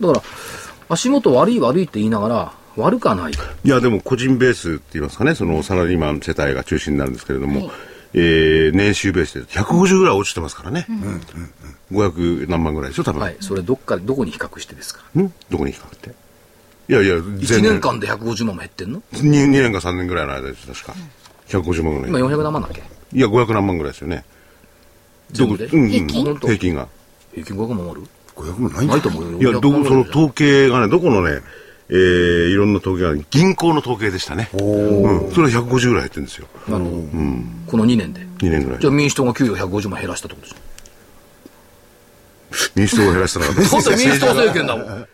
[0.01, 0.23] だから、
[0.89, 3.33] 足元悪い悪いって言いながら、悪かない。
[3.33, 7.71] いや、でも個人ベースって言いますかね、そのサラリーマン世帯が中心になるんですけれども、はい
[8.17, 10.87] えー年収ベースで150ぐらい落ちてますからね。
[11.93, 13.21] 500何万ぐらいでしょ、多分。
[13.21, 13.37] はい。
[13.41, 15.03] それどっかで、どこに比較してですか？
[15.19, 15.33] ん？
[15.51, 16.15] どこに比較って？
[16.89, 20.95] いやいや、1年間で150万も減ってんの？2, 2年か3年ぐらいの間です、確か。
[21.49, 22.11] 150万ぐらい。
[22.11, 22.83] 今400何万だっけ？
[23.13, 24.25] いや、500何万ぐらいですよね。
[25.33, 25.65] 全部で？
[25.67, 26.37] うんうん平均？
[26.37, 26.89] 平均が。
[27.33, 28.03] 平均500万ある
[28.37, 28.87] ？500もない？
[28.87, 29.39] ないと思うよ。
[29.41, 31.41] いや、どこ、500その統計がね、どこのね、
[31.89, 34.51] えー、いろんな統計が、銀行の統計でしたね。
[34.55, 35.33] うん。
[35.33, 36.47] それは150ぐらい減ってるんですよ。
[36.69, 36.97] なるほど。
[37.67, 38.91] この2年で？2年ぐらいじゃ。
[38.91, 40.61] あ民主党が給与150万減らしたってことでしょ。
[42.77, 45.09] 民主党を減らしたら、だって民主党政権だもん。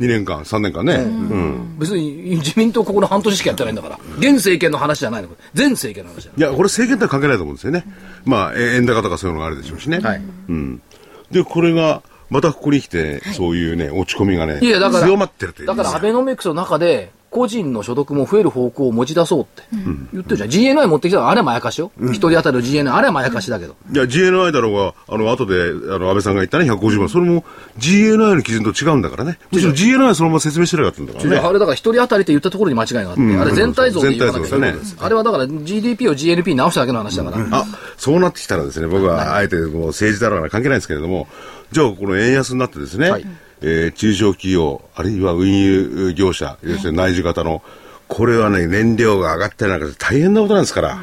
[0.00, 0.94] 2年間、3年間ね。
[0.94, 1.78] うん。
[1.78, 3.98] 別に自民党ここの半年しかやってないんだから。
[4.18, 5.28] 現政権の話じゃないの。
[5.28, 6.32] これ前政権の話だ。
[6.36, 7.84] いや、これ政権とは関係ないと思うんですよね。
[8.24, 10.00] まあ、え円高とかそういうのがあるでしょうしね。
[10.00, 10.22] はい。
[10.48, 10.82] うん。
[11.30, 15.66] で、これが、またここに来て、そういうね、落ち込みがね、いや、だから、強まってるという。
[15.66, 19.64] だからアベノミクスの中で、個人の所得も増える方向を持ち出そうって
[20.12, 20.48] 言ってるじゃん。
[20.48, 21.90] GNI 持ってきたらあれはまやかしよ。
[22.00, 23.74] 一、人当たりの GNI、あれはまやかしだけど。
[23.92, 27.08] いや、GNI だろうが、あの、後で、あの、安倍さんが言ったね、150万。
[27.08, 27.42] それも
[27.78, 29.40] GNI の基準と違うんだからね。
[29.50, 31.36] むしろ GNI はそのまま説明してなかったんだからね。
[31.38, 34.96] あれだから一人当たりって言ったところに間違いがあって、あれ全体像で言わなきゃいけないんです。
[35.00, 37.48] あれはだから GDP を GNP に直しただけの話だから。
[37.50, 37.64] あ、
[37.96, 41.26] そうなってきたらですね、僕はあえてもう政治だろうな関係ないんですけれども、
[41.72, 43.26] じゃあこの円安になってですね、はい
[43.66, 47.62] えー中小企業、あるいは運輸業者、要するに内需型の、
[48.08, 50.98] これはね、燃料が上がったりなんか大変なことなんですから。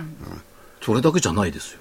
[0.83, 1.79] それだけじゃないですよ。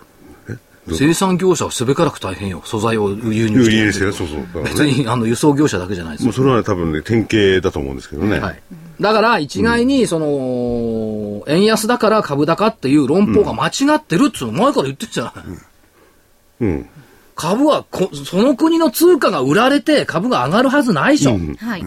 [0.88, 2.62] 生産業者はすべからく大変よ。
[2.64, 6.26] 素材を輸入して輸入してるそうそうね別にあの輸送業者だけじゃないですよ。
[6.28, 8.40] もうそれは、ね、多分ね、典型だと思うんですけどね。
[8.40, 8.62] はい。
[8.98, 15.34] だから一概にその、円安だから株高っていう論法が間違ってるっつうの前から言ってるじゃない。
[16.60, 16.88] うん。
[17.40, 21.38] 株はこ、その国の通貨が売られて株が上がるはずないでしょ。
[21.58, 21.84] はい。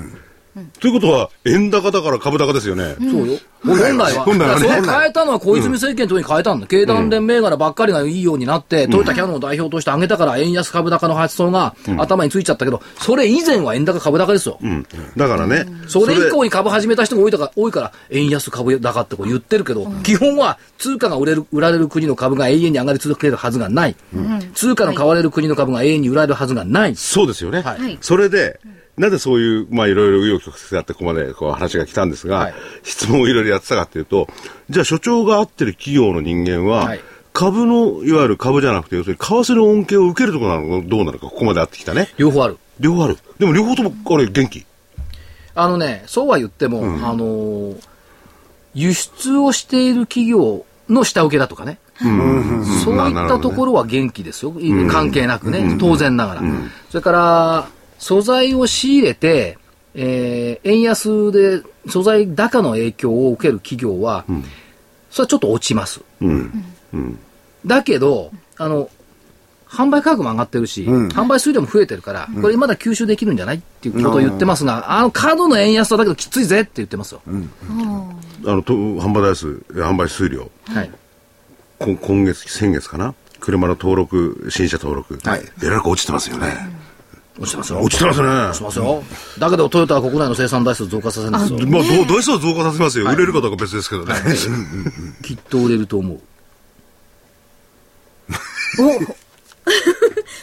[0.79, 2.95] ということは、円高だから株高ですよね。
[2.99, 3.39] そうよ。
[3.65, 4.23] 本来は。
[4.25, 6.67] 本来はそれ変えたのは小泉政権の時に変えたんだ。
[6.67, 14.59] 経団連銘柄ばっかりがいいようになって、トヨタキャノンを代表として上げたから円安株高の発想が頭についちゃったけど、それ以前は円高株高ですよ。
[14.61, 14.85] うん。
[15.17, 15.65] だからね。
[15.87, 23.95] それ以降に株始めた人が多いから、多いから、円安株高ってこう言ってるけど、基本は通貨が売れる、売られる国の株が永遠に上がり続けるはずがない。
[24.53, 26.95] 通貨の買われる国の株が永遠に売られるはずがない。
[26.95, 27.61] そうですよね。
[27.61, 28.59] はいそれで、
[28.97, 32.53] なぜそういう、まあいろいろ紆余曲折あってここまでこう話が来たんですが、はい。
[32.83, 34.27] 質問をいろいろやってたかっていうと、
[34.69, 37.01] じゃあ所長が合ってる企業の人間は、はい。
[37.33, 42.13] 株の、いわゆる株じゃなくて、要するに為替の恩恵を受けるところなのかどうなのか、ここまで会ってきたね。
[42.17, 42.57] 両方ある。
[42.79, 43.17] 両方ある。
[43.39, 44.65] でも両方とも、あれ、元気？
[45.55, 47.93] あのね、そうは言っても、あのー
[48.75, 52.07] 輸出をしている企業の下請けだとかね、そ
[52.91, 54.51] ういったところは元気ですよ、
[54.89, 56.41] 関係なくね、当然ながら。
[56.89, 57.67] それから、
[58.03, 59.57] 素材を仕入れて、
[59.95, 64.25] えー円安で素材高の影響を受ける企業は、
[65.09, 66.01] それはちょっと落ちます。
[67.65, 68.89] だけど、あの、
[69.67, 77.21] 販売価格も上がってるし、販売数量も増えてるから、これまだ吸収できるんじゃないっていうことを言ってますが、あの、過度の円安はだけどきついぜって言ってますよ。
[77.25, 77.29] あ
[78.55, 80.49] の、と販売台数、販売数量。
[80.67, 80.91] はい。
[81.79, 83.15] こ今月、先月かな？
[83.39, 85.19] 車の登録、新車登録。
[85.27, 86.53] はいえらく落ちてますよね。
[87.39, 87.81] 落ちてますよ。
[87.81, 88.27] 落ちてますね。
[88.27, 89.03] 落ちてますよ。
[89.39, 91.59] だけどトヨタは国内の生産台数増加させるんですよ。
[91.67, 93.05] まあ、ど、どうしても増加させますよ。
[93.09, 94.13] 売れるかどうか別ですけどね。
[95.23, 96.19] きっと売れると思う。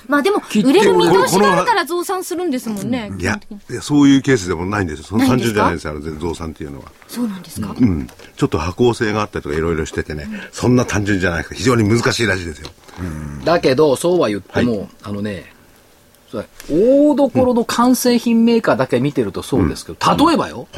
[0.08, 3.12] まあでも、売れる見通しがあるから増産するんですもんね。
[3.18, 3.38] いや、
[3.70, 5.04] いやそういうケースでもないんですよ。
[5.04, 6.86] その単純じゃないですよ、あの増産っていうのは。
[7.06, 7.74] そうなんですか？
[7.78, 8.08] うん。
[8.36, 12.70] ちょっと波行性があったりとかいろいろしててね、そんな単純じゃないから非常に難しいらしいですよ。
[13.44, 15.52] だけど、そうは言っても、あのね、
[16.30, 20.68] そう大所の完成品メーカーだけ見てるとそうですけど、例えばよ。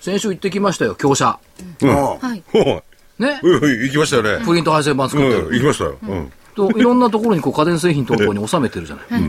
[0.00, 1.38] 先週行ってきましたよ、強者。
[1.82, 2.20] あはい。
[2.28, 2.82] はい。
[3.18, 3.40] ね。
[3.42, 4.44] うんうん行きましたよね。
[4.44, 5.54] プリント配線版作って。
[5.54, 5.98] 行きましたよ。
[6.02, 6.32] うん。
[6.54, 9.22] といろんなところにこう家電製品等々に収めてるじゃない。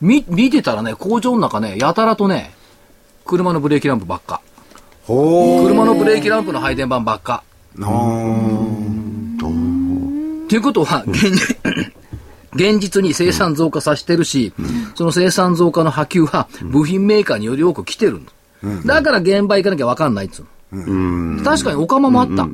[0.00, 2.54] み見てたらね、工場の中ね、やたらとね、
[3.26, 4.40] 車のブレーキランプばっか。
[5.04, 7.42] ほ車のブレーキランプの配電盤ばっか。
[7.76, 7.84] ー。
[7.84, 9.28] あ
[10.44, 11.56] っていうことは、現実
[12.54, 14.52] 現実に生産増加させてるし、
[14.94, 18.20] その生産増加の波及は部品メーカーにより多く来てる
[18.62, 18.82] の。
[18.84, 21.44] だから現場行かなきゃ分かんないっつうの。
[21.44, 22.48] 確かにオカマもあった。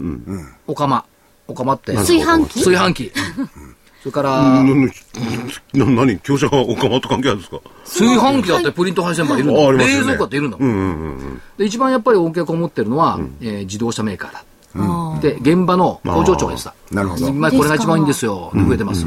[0.67, 1.05] オカマ。
[1.49, 1.95] オカマって。
[1.95, 3.13] 炊飯器炊飯器。
[4.03, 6.19] それから、な、な、なに？
[6.23, 7.59] 業者がおかまと関係あるんですか？
[7.87, 11.41] 炊飯器だってプリント配線盤いるんだあありますよね冷蔵庫だっているんだもん。
[11.57, 14.45] で、一番やっぱり恩恵を持ってるのは、えー自動車メーカーだ。
[15.21, 16.75] で、現場の工場長が言ってた。
[16.91, 18.51] なるほど今これが一番いいんですよ。
[18.55, 19.07] で増えてます。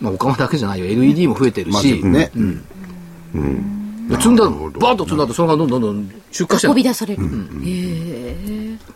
[0.00, 0.86] まあ、オカマだけじゃないよ。
[0.86, 2.30] LED も増えてるまあし、ね。
[4.08, 6.72] で積んだの、バーッと積んだと、それがどんどんどん出荷してる。
[6.72, 7.22] 運び出される。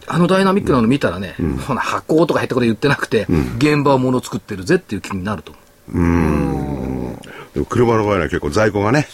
[0.06, 1.34] あのダイナミックなの見たらね、
[1.66, 3.26] ほな、発酵とか減ったこと言ってなくて、
[3.58, 5.52] 現場は物を作ってるぜっていう気になると
[5.92, 7.16] 思う。
[7.54, 9.08] でも車の場合は結構在庫がね、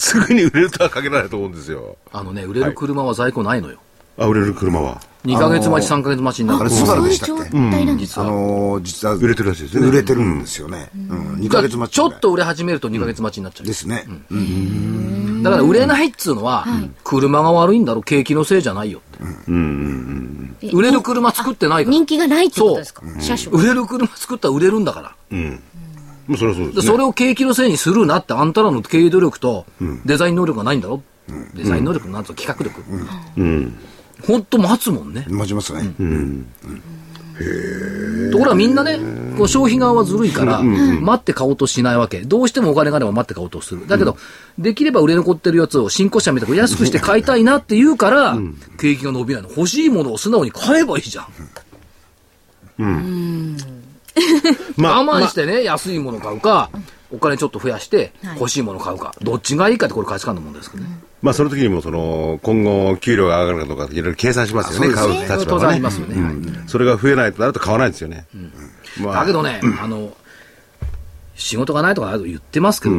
[0.00, 1.96] すぐに売れるとは限らないと思うんですよ。
[2.10, 3.78] あのね、売れる車は在庫ないのよ。
[4.16, 4.98] あ、売れる車は。
[5.26, 7.32] 2ヶ月待ち、3ヶ月待ちになるあれスバルでしたっけ？
[7.34, 8.30] そういう状態なんですあか。
[8.30, 9.14] のー、実は。
[9.14, 10.88] 売れてるらしいですね売れてるんですよね。
[10.94, 11.34] うん。
[11.40, 11.94] 2ヶ月待ち。
[11.94, 12.18] ちょっ。
[12.18, 13.66] と売れ始めると2ヶ月待ちになっちゃう。
[13.66, 14.06] ですね。
[15.42, 16.66] だから売れないっつうのは、
[17.04, 20.70] 車が悪いんだろ、景気のせいじゃないよって。
[20.72, 21.96] 売れる車作ってないから。
[21.96, 23.02] 人気がないってことですか？
[23.20, 25.14] 車種売れる車作ったら売れるんだから。
[26.30, 29.66] まあ、それはそうですそれを景気のせいにするなって、あんたらの経営努力と
[30.04, 31.02] デザイン能力がないんだろ？
[31.54, 32.82] デザイン能力なんと企画力。
[34.26, 35.26] ほんと待つもんね。
[35.28, 35.92] 待ちますね。
[38.30, 38.98] ところがみんなね、
[39.36, 42.20] こう消費側はずるいから、待って買おうとしないわけ。
[42.20, 43.88] どうしてもお金があれば待って買おうとする。
[43.88, 44.16] だけど、
[44.58, 48.38] できれば売れ残ってるやつを新古車みたく安くして買いたいなって言うから、
[48.78, 49.48] 景気が伸びないの。
[49.48, 51.26] 欲しいものを素直に買えばいいじゃん。
[54.76, 56.70] まあ、我慢してね、安いものを買うか、
[57.12, 59.14] お金ちょっと増やして欲しいものを買うか。
[59.22, 60.90] どっちがいいかってこれ価値観の問題ですけどね。
[61.22, 66.64] まあ、その時にも、その、今後、給料が上がるかどうか、いろいろ計算しますよね、買う立場はね。
[66.66, 68.26] それが増えないとなると買わないんですよね。
[68.98, 70.16] まだけどね、あの、
[71.34, 72.94] 仕事がないとか言ってますけど、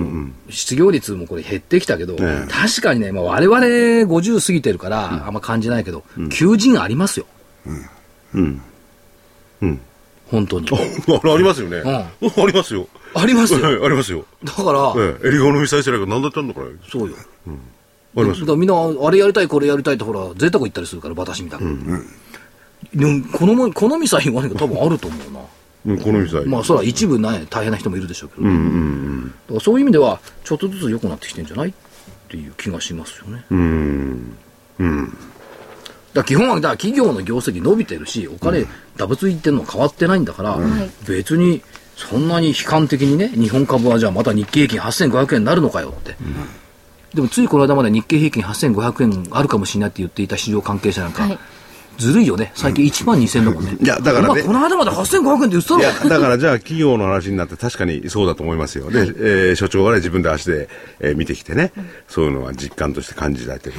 [0.49, 2.51] 失業率もこれ減ってきたけど、ええ。
[2.51, 7.25] 確かにね、まあ、我々50過ぎてるから、あんま感じないけど、求人ありますよ。
[10.31, 10.67] 本当に。
[10.71, 11.79] あありますよね。
[11.81, 12.07] んあ
[12.47, 12.87] りますよ。
[13.13, 13.59] ありますよ。
[13.63, 14.25] はいありますよ。
[14.43, 16.67] だから、ええ、エリゴ飲みさえすれば何だったんだから。
[16.89, 17.15] そうよ。
[17.47, 18.75] ありますだみんな、
[19.05, 21.99] あれやりたい、これやりたいって、ほら、贅沢言ったりするから、私みたいな。
[22.95, 25.39] でも好み好みさえ言わないけど、多分あると思うな。
[25.85, 26.43] うん、この店は。
[26.45, 31.69] まあ、それは一部ね、大変な人もいるでしょうけど、だからそういう意味では、ちょっとずつ良くなってきてんじゃない？
[31.69, 31.73] っ
[32.29, 33.43] ていう気がしますよね。
[33.51, 34.37] うん。
[34.79, 35.17] うん。
[36.13, 38.65] だ基本は、だ企業の業績伸びてるし、お金
[38.97, 40.59] ダブついてるの変わってないんだから、
[41.07, 41.61] 別に
[41.95, 46.15] そんなに悲観的にね、日本株はじゃあまた日経平均8500円になるのかよって。
[47.13, 51.39] でもついこの間まで日経平均8500円あるかもしれないって言っていた市場関係者なんか、はい。
[51.97, 52.51] ずるいよね。
[52.55, 53.65] 最近1万2000だもん。
[53.65, 53.77] ね。
[53.79, 58.89] いやだからこの間まで8500円ってたろいや、だからじゃあ企業の話になって確かにそうだと思いますよ。
[58.89, 60.67] で、えー所長がね、自分で足で、
[60.99, 61.71] えー見てきてね、
[62.07, 63.75] そういうのは実感として感じられてる。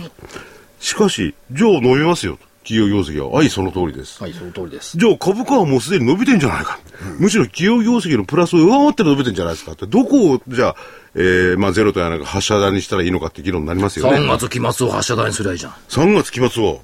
[0.83, 2.39] しかし、じゃあ伸びますよ。
[2.65, 3.31] 企業業績は。
[3.31, 4.21] はい、その通りです。
[4.21, 4.99] はい、その通りです。
[4.99, 6.81] じゃあ株価はもうすでに伸びてんじゃないか。
[7.21, 9.87] むしろ企業業績のプラスを上回って伸びてんじゃないですかって。
[9.87, 10.77] どこを、じゃあ、
[11.15, 14.19] えー、まあゼロとやなんか発射台にしたらいいのかって議論になりますよね。
[14.19, 15.73] 3月期末を発射台にすりゃいいじゃん。
[15.89, 16.81] 3月期末を。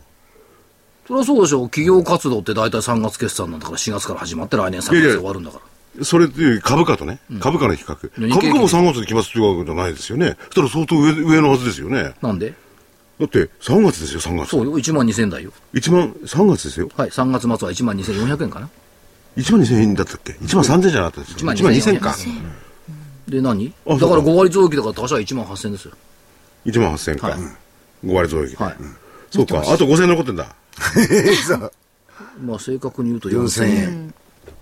[1.08, 1.64] そりゃそうでしょ。
[1.64, 5.60] 企業活動って大体3月決算なんだから4月から始まって来年3月で終わるんだか
[5.98, 6.04] ら。
[6.04, 7.96] それっていう株価とね、株価の比較。
[7.96, 10.36] 株価も3月で期末っていうわけじゃないですよね。
[10.46, 12.14] そしたら相当上上のはずですよね。
[12.22, 12.54] なんで？
[13.20, 14.50] だって3月ですよ、3月。
[14.50, 14.78] そうよ。
[14.78, 15.52] 1万2000台よ。
[15.74, 16.88] 1万、3月ですよ。
[16.96, 17.10] はい。
[17.10, 18.68] 3月末は1万2400円かな。
[19.36, 22.16] 1万2000円だったっけ ?1 万3000じゃなかったですか1万1万2000か。
[23.28, 23.74] で何？
[23.86, 25.92] あだからそうか5割増益だから他社は1万8000ですよ。
[26.66, 27.28] 1万8000か。
[27.28, 27.38] はい
[28.06, 28.64] 5割増益で。
[28.64, 28.76] はい
[29.30, 29.58] そうか。
[29.60, 30.54] あと5000円残ってんだ。
[31.46, 31.72] そう
[32.42, 34.14] まあ正確に言うと4000 4000円。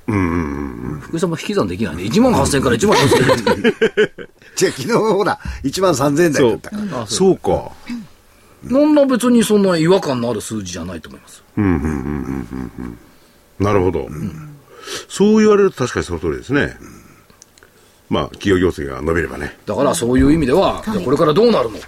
[0.08, 1.00] 円。
[1.00, 2.04] 福井さんも引き算できないね。
[2.04, 4.26] 1万8000から1万4000円。
[4.56, 7.72] じゃあ昨日ほら、1万3000円台だっそうか。
[8.70, 8.94] なん。
[8.94, 9.62] な別にそん。
[9.62, 11.42] な違和感のある数字じゃないと思います。
[13.58, 14.08] なるほど。
[15.08, 16.76] そう言われると確かにその通りですね。
[18.08, 19.56] まあ、企業業績が伸びればね。
[19.66, 21.78] だからそういう意味では、じゃあこれからどうなるの、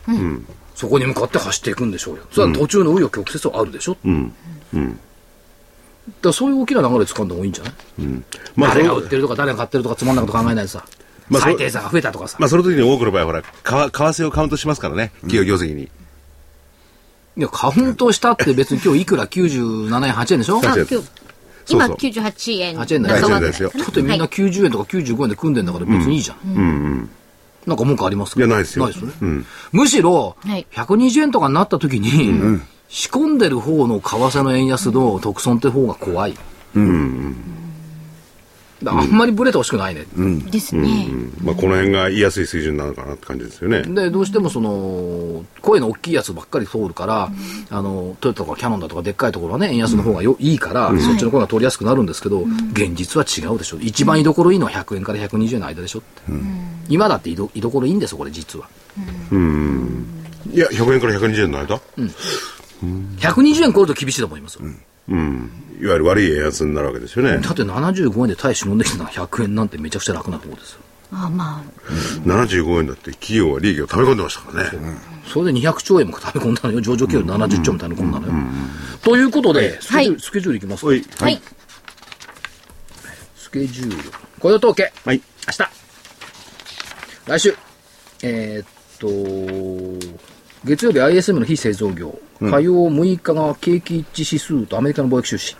[0.74, 2.22] そこに向かって走っていくんでしょうよ。
[2.32, 4.32] それは途中の紆余曲折はあるでしょ、うん。
[4.72, 4.94] だか
[6.22, 7.72] らそういう大きな流れ掴んだ方がいいんじゃない、
[8.56, 10.84] まあ、そ誰がの売ってるとか誰が買ってるとかつまんないこと考えないでさ、
[11.28, 15.12] まあそ最低差が増えたとかさ、まあ、その時に多くの場合、ほら、為為替をカウントしますからね。
[15.20, 15.88] 企業業績に。
[17.38, 20.60] いや、カウントしたって別に今日いくら？97円8円でしょ？
[20.60, 21.96] 今日今そうそう。
[21.96, 22.76] 98円。
[22.76, 23.20] 8円だよ。
[23.20, 23.62] 仲間8円です。
[23.62, 23.70] よ。
[23.72, 27.08] だってみんな90円とか95円で組んでんだから別にいいじゃん。
[27.64, 28.40] なんか文句ありますか？
[28.40, 28.86] いやないですよ。
[28.86, 29.44] ないですよね。
[29.70, 30.66] むしろ、はい。
[30.72, 36.32] 120円とかになった時に、仕込んでる方の為替の円安の特損って方が怖い。
[36.32, 36.82] だから
[38.86, 40.06] あんまりブレてほしくないね。
[40.50, 41.08] ですね、
[41.42, 43.82] まあ、この辺が言いやすい水準なのかなって感じですよね。
[43.82, 47.30] で、どうしてもその、声の大きいやつばっかり通るから、
[47.70, 53.78] あの、トヨタとかキャノンだとかでっかいところはね、円安の方がよ、いいから、そっちの声が通りやすくなるんですけど、現実は違うでしょ。
[53.80, 56.32] 一番居所いいのは100円から120円の間でしょって。
[56.88, 58.68] 今だって居ど居所いいんですよ、これ実は。
[60.52, 61.80] いや、100円から120円の間、
[63.18, 64.62] 120円超えると厳しいと思いますよ。
[65.08, 67.38] いわゆる悪い円安になるわけですよね。
[67.38, 70.80] だって75円で大使飲んできたのは100円なんてめちゃくちゃ楽なところですよ。
[71.10, 71.62] あま
[72.24, 74.98] 75円だって企業は利益を溜め込んでましたからね。
[75.26, 76.80] それで200兆円も溜め込んだのよ。
[76.80, 78.32] 上場企業で70兆円も溜め込んだのよ。
[79.02, 81.06] ということで、スケジュール、スケジュールいきますかはい。
[81.20, 81.40] あはい、
[83.36, 84.10] スケジュール。
[84.40, 84.92] 雇用統計。
[85.04, 85.22] はい。
[85.46, 85.70] 明日。
[87.26, 87.56] 来週。
[88.22, 88.66] えーっ
[88.98, 89.08] と、
[90.64, 92.18] 月曜日 ISM の非製造業。
[92.40, 95.56] 火曜6日が景気一致指数とアメリカの貿易収支。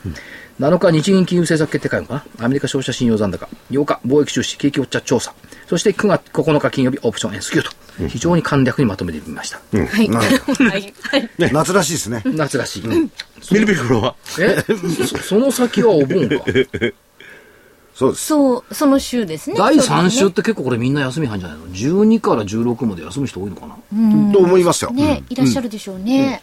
[0.61, 2.45] 7日日銀金融政策決定会合かな？
[2.45, 3.49] アメリカ消費者信用残高。
[3.71, 5.35] 8日貿易収支、景気ウォッチャー調査。
[5.67, 7.71] そして9月9日金曜日オプション S q と。
[8.09, 9.59] 非常に簡略にまとめてみました。
[9.59, 10.77] はいはいは
[11.17, 12.23] い夏らしいですね。
[12.25, 12.87] 夏らしい。
[12.87, 14.65] ミルピコロはえ
[15.05, 16.45] そその先はお盆か。
[17.99, 18.27] そうです。
[18.27, 24.33] そうその週ですね第3そうです週って結構これみんな休み入んじゃないの ?12 から16まで休む人多いのかな？
[24.33, 24.93] と思いますよ。
[24.93, 26.41] ねねいらっしゃるでしょうね、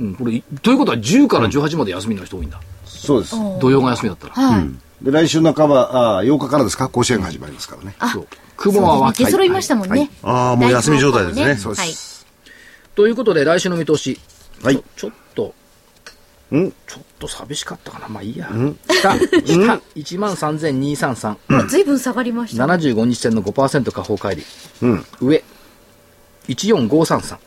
[0.00, 2.58] うん、これ、いということは10から18まで休みの人多いんだ。
[2.86, 3.36] そうです。
[3.60, 4.32] 土曜が休みだったら。
[4.32, 7.94] はい、で、来週半ば、あー8日からですか、甲子園が始まりますからね。
[8.10, 8.28] そう。
[8.56, 11.56] 雲は湧き出揃いましたもんね、ああ、もう休み状態ですね。
[11.56, 12.26] そうではいす。
[12.94, 14.18] ということで、来週の見通し。
[14.62, 15.27] はいちょちょっと、
[16.56, 18.08] んちょっと寂しかったかな。
[18.08, 18.48] まあいいや。
[18.88, 21.66] 下、下、13,233。
[21.66, 24.42] ずいぶん下がりました75日線の5%下方乖
[24.80, 25.02] 離。
[25.20, 25.44] 上、
[26.48, 27.38] 14533。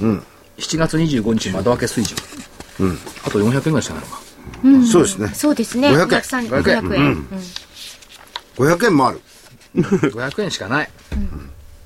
[0.00, 0.22] うん。
[0.58, 2.16] 7月25日窓開け水準。
[3.24, 4.20] あと400円ぐらいしかないのか。
[4.90, 5.28] そうですね。
[5.28, 7.26] そうですね500円500 500円、うん
[8.56, 9.20] 500円もある。
[9.74, 10.90] 500円しかない。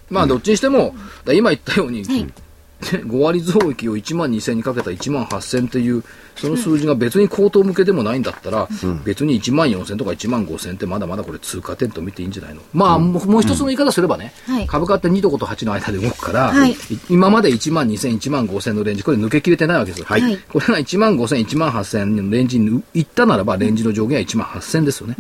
[0.09, 0.95] まあ、どっちにしても、
[1.25, 2.33] だ今言ったように、はい
[2.81, 6.03] 5割増益を1万2000にかけた1万8000っていう、
[6.37, 8.69] その数字が別に高騰向けでもないんだったら、
[9.05, 12.63] 別に1万4000とか1万5000ってまだまだこれ通過点と見ていいんじゃないの？
[12.73, 14.67] まあ、もうもう一つの言い方すればね、はい。
[14.67, 16.73] 株価って2とこと8の間で動くから、はい。
[16.73, 16.77] い
[17.11, 20.07] 今まで1万2000、1万5000のレンジ、これ抜けきれてないわけですよ。
[20.07, 20.39] はい。
[20.39, 25.17] これが1万5000、1万8000のレンジに行ったならば、レンジの上限は1万8000ですよね。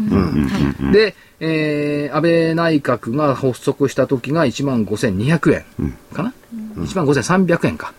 [0.92, 6.32] で、えー安倍内閣が発足した時が1万5200円かな、
[6.76, 7.93] 1万5300円か。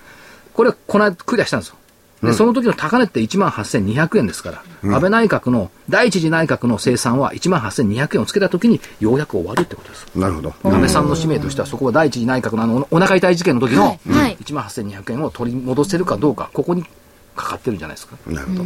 [0.53, 1.75] これ、この間クリアしたんですよ。
[2.23, 4.51] で、その時の高値って1万8200円ですか
[4.83, 10.05] ら、安倍内閣の、第一次内閣の生産は1万8200円をつけた時にようやく終わるってことです。
[10.15, 10.53] なるほど。
[10.63, 16.83] 安倍さんの使命としては、そこは第一次内閣のあの、お腹痛い事件の時のはいはい1万8200円を取り戻せるかどうか、ここに
[17.35, 18.15] かかってるんじゃないですか。
[18.27, 18.63] なるほど。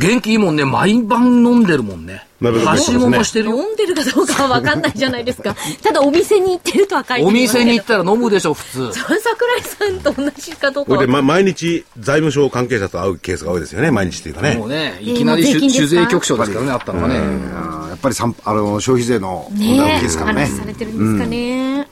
[0.00, 2.26] 元気いいもんね、毎晩飲んでるもんね。
[2.40, 3.56] なるほどはしごもしてるよ。
[3.56, 5.56] 飲んでるかどうかは分かんないじゃないですか。
[5.82, 8.92] ただお店に行ってるとは書いてお店に行っったら飲むでしょ、普通。
[8.92, 9.10] 桜
[9.56, 14.68] 井さんと同じかどうかはこれで、ま、毎日財務省関係者と会うケースが多いですよね、毎日っていうかねもう。
[14.68, 17.14] ね、いきなり酒税局長ですからね、あったのがね。
[17.16, 20.42] やっぱりさんあの消費税の問題ね大きいですからね。
[20.42, 21.88] 話されてるんですかね。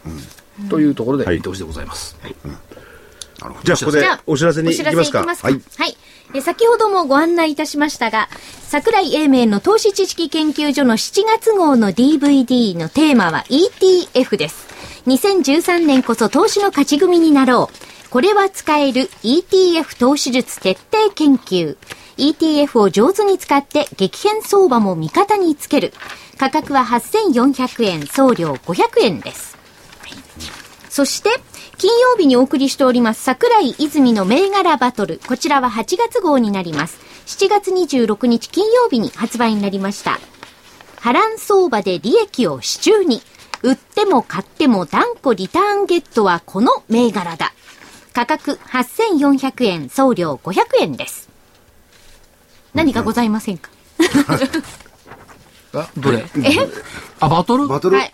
[0.70, 2.16] というところではい見通しでございます。
[3.64, 5.50] じゃあ、ここでお知らせにお知らせ行きますか。
[5.50, 5.84] いきますか。
[5.84, 5.96] はい。
[6.34, 8.28] え先ほどもご案内いたしましたが、
[8.62, 14.66] 桜井英明の投資知識研究所の7月号の DVD のテーマは ETF です。
[15.06, 18.10] 2013年こそ投資の勝ち組になろう。
[18.10, 21.76] これは使える ETF 投資術徹底研究。
[22.16, 25.92] ETF を上手に使って激変相場も味方につける。
[26.38, 29.56] 価格は8400円、送料500円です。
[30.90, 31.30] そして、
[31.78, 35.20] 金曜日にお送りしております、桜井泉の銘柄バトル。
[35.28, 36.98] こちらは8月号になります。
[37.26, 40.18] 7月26日金曜日に発売になりました。
[41.00, 43.22] 波乱相場で利益を支柱に。
[43.62, 47.52] 売っても買っても断固リターンゲットはこの銘柄だ。
[48.12, 51.28] 価格8400円、送料500円です。
[52.74, 53.70] 何かございませんか、
[55.72, 56.18] あ、どれ？
[56.18, 56.24] え？
[57.18, 57.66] あ、バトル？
[57.66, 58.12] バトル、はい。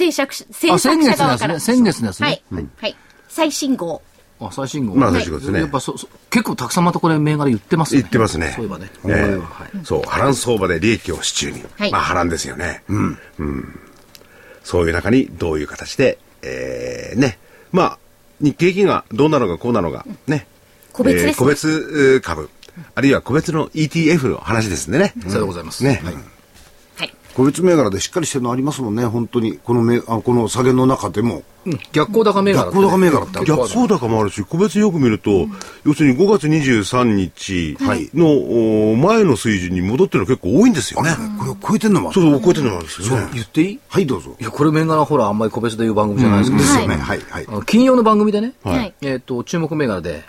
[0.00, 1.18] 制作者、制あ、作先月のやつね。
[1.18, 1.60] 者側から。
[1.60, 2.54] 先月のやつはねい。。
[2.80, 2.96] はい。
[3.28, 4.02] 最新号。
[4.40, 4.94] あ、最新号。
[4.94, 8.00] まあ最新号ですねやっぱそ、そ結構たくさんまたこれ銘柄言ってますね。
[8.00, 8.90] 言ってますねそういえばね。
[9.06, 11.64] ええはいそう、波乱相場で利益を支柱に。
[11.76, 12.82] はいまあ波乱ですよね。
[12.88, 13.18] うん。
[14.64, 17.38] そういう中にどういう形で、えー、ね。
[17.72, 17.98] まあ、
[18.40, 20.46] 日経平均がどうなのかこうなのか、ね。
[20.92, 22.50] 個別ですねえー個別えー株、
[22.94, 25.12] あるいは個別の ETF の話ですんでね。
[25.26, 25.84] さようでございます。
[25.84, 26.00] ね。
[26.02, 26.14] はい。
[27.34, 29.58] 個別銘柄でしっかりしてるのありますもんね、本当に。
[29.58, 31.36] この銘あこの下げの中でも。
[31.36, 32.82] うん逆光高銘柄ってね。
[32.82, 35.46] 逆光高銘柄ってある逆光高もあるし、個別よく見ると、
[35.84, 37.76] 要するに5月23日
[38.14, 41.10] の、お前の水準に戻ってるの結構多いんですよね。
[41.38, 43.28] これを超えてんのもあるそうそう、超えてるのもあるんですよね。
[43.34, 43.80] 言っていい？
[43.88, 44.44] はい、どうぞい。
[44.44, 46.96] や、これ銘柄ほら、あんまり個別で言う番組じゃないですけど、ですよね。
[46.96, 48.94] はい、はい金曜の番組でね、はい。
[49.02, 50.24] えっ、と、注目銘柄で、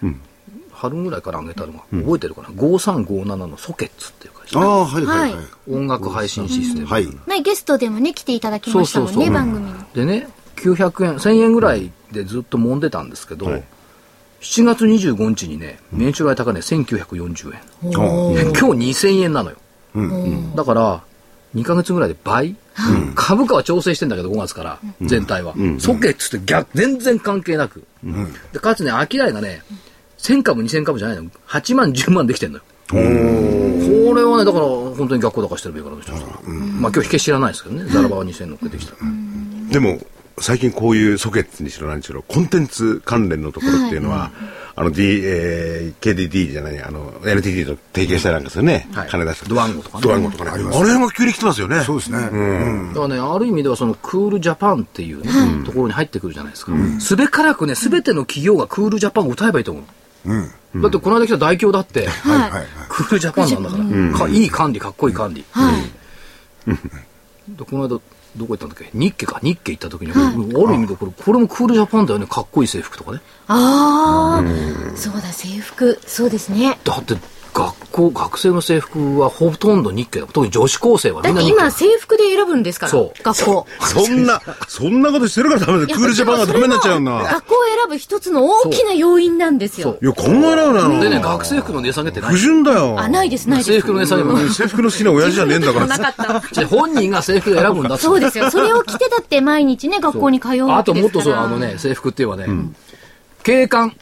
[0.81, 5.45] 春ぐらいから上げたのが、覚えてるかな、5357のソケッツっていう会社、ああ、はい、はい、はい。
[5.69, 6.87] 音楽配信システム。
[6.87, 7.07] はい。
[7.27, 9.73] 前ゲストでもね、来ていただきましたもんね、番組に。
[9.93, 13.63] でね、900円、1000円ぐらいでずっと揉んでたんですけど、はい。
[14.41, 17.61] 7月25日にね、年初来高値1940円。
[17.91, 18.01] 今
[18.33, 19.57] 日2000円なのよ。
[20.55, 21.03] だから、
[21.53, 22.55] 2ヶ月ぐらいで倍、
[23.13, 25.53] 株価は調整してんだけど、5月から、全体は。
[25.77, 27.83] ソケッツって逆、全然関係なく。
[28.51, 29.61] でかつね、商いがね、
[30.21, 32.63] 1000株、2000株じゃないの？8万、10万できてんのよ。
[32.89, 32.95] こ
[34.13, 36.49] れはね、だから、本当に逆光高してる銘柄の人だから。
[36.49, 38.93] まあ今日引け知らないですけどね、ザラバは2000乗っけてきた。
[39.71, 39.99] でも、
[40.39, 44.31] 最近こういうソケッツにしろ何しろ、コンテンツ関連のところっていうのは、
[44.75, 48.87] あの D、えー、KDD じゃない、あの、NTT と提携したりなんかですよね。
[48.93, 49.49] はい金出した。
[49.49, 50.51] ドワンゴとかねドワンゴとかね。
[50.51, 51.81] あれが急に来てますよね。
[51.81, 52.17] そうですね。
[52.17, 56.73] だからね、ある意味ではそのクールジャパンっていうね、ところに入ってくるじゃないですか。
[56.99, 59.83] すべからくね、すべての企業がクールジャパンを歌えばいいと思う。
[60.25, 62.67] だってこの間来た大京だって、はい、はい、はい。
[62.89, 65.43] クールジャパンなんだから、かいい管理、かっこいい管理。
[67.49, 68.01] でこの間、ど
[68.45, 68.89] こ行ったんだっけ？
[68.93, 70.15] 日経か、日経行った時に、あ
[70.69, 73.19] る意味でこれ、これもクールジャパンだよね、かっこいい制服とかね。
[73.47, 75.99] ああ、そうだ、制服。
[76.05, 76.79] そうですね。
[76.85, 77.15] だって、
[77.53, 80.27] 学校、学生の制服はほとんど日経だ。
[80.27, 82.91] 特に女子高生はだってみんな日経今、制服で選ぶんですから。
[82.91, 83.67] そう学校。
[83.85, 85.93] そんな、そんなことしてるからダメだ。
[85.93, 87.11] クールジャパンがダメになっちゃうんだ。
[87.11, 89.97] 学校を選ぶ一つの大きな要因なんですよ。
[90.01, 91.27] いや、考えられないでね、な。
[91.29, 92.37] 学生服の値下げってない不。
[92.37, 92.95] 純だよ。
[92.97, 93.71] あ、ないです、ないです。
[93.73, 94.49] 制服の値下げもない。
[94.49, 96.13] 制服の好きな親父じゃねえんだかなら。
[96.13, 96.53] かった。
[96.53, 98.49] じゃあ本人が制服で選ぶんだってそうですよ。
[98.49, 101.25] それを着てだって毎日ね、学校に通うわあとけですから。
[101.25, 102.47] もっとそう、あのね、制服って言えばね、
[103.43, 103.93] 警官、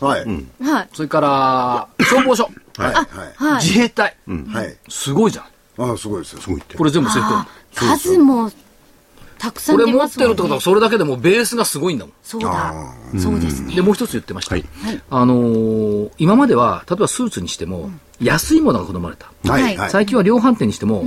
[0.00, 0.24] はい。
[0.62, 0.88] はい。
[0.92, 2.94] それから、消防署、はい。
[2.94, 3.06] はい。
[3.36, 3.62] はい。
[3.64, 4.76] 自衛隊、はい。
[4.88, 5.44] すごいじゃん。
[5.78, 6.40] ああ、すごいですよ。
[6.40, 6.76] すごいって。
[6.76, 8.50] これ全部制服数も
[9.38, 12.14] たくさんこれ持っ出ますもんねてるってことは、それだけでもうベースがすごいんだもん。
[12.22, 12.74] そうだ。
[13.18, 13.74] そうですね。
[13.74, 14.54] で、もう一つ言ってました。
[14.54, 14.64] はい
[15.10, 19.30] あのー今までは、例えばスーツにしても、安いものが好まれた。
[19.50, 19.76] はい。
[19.76, 19.90] はい。
[19.90, 21.04] 最近は量販店にしても、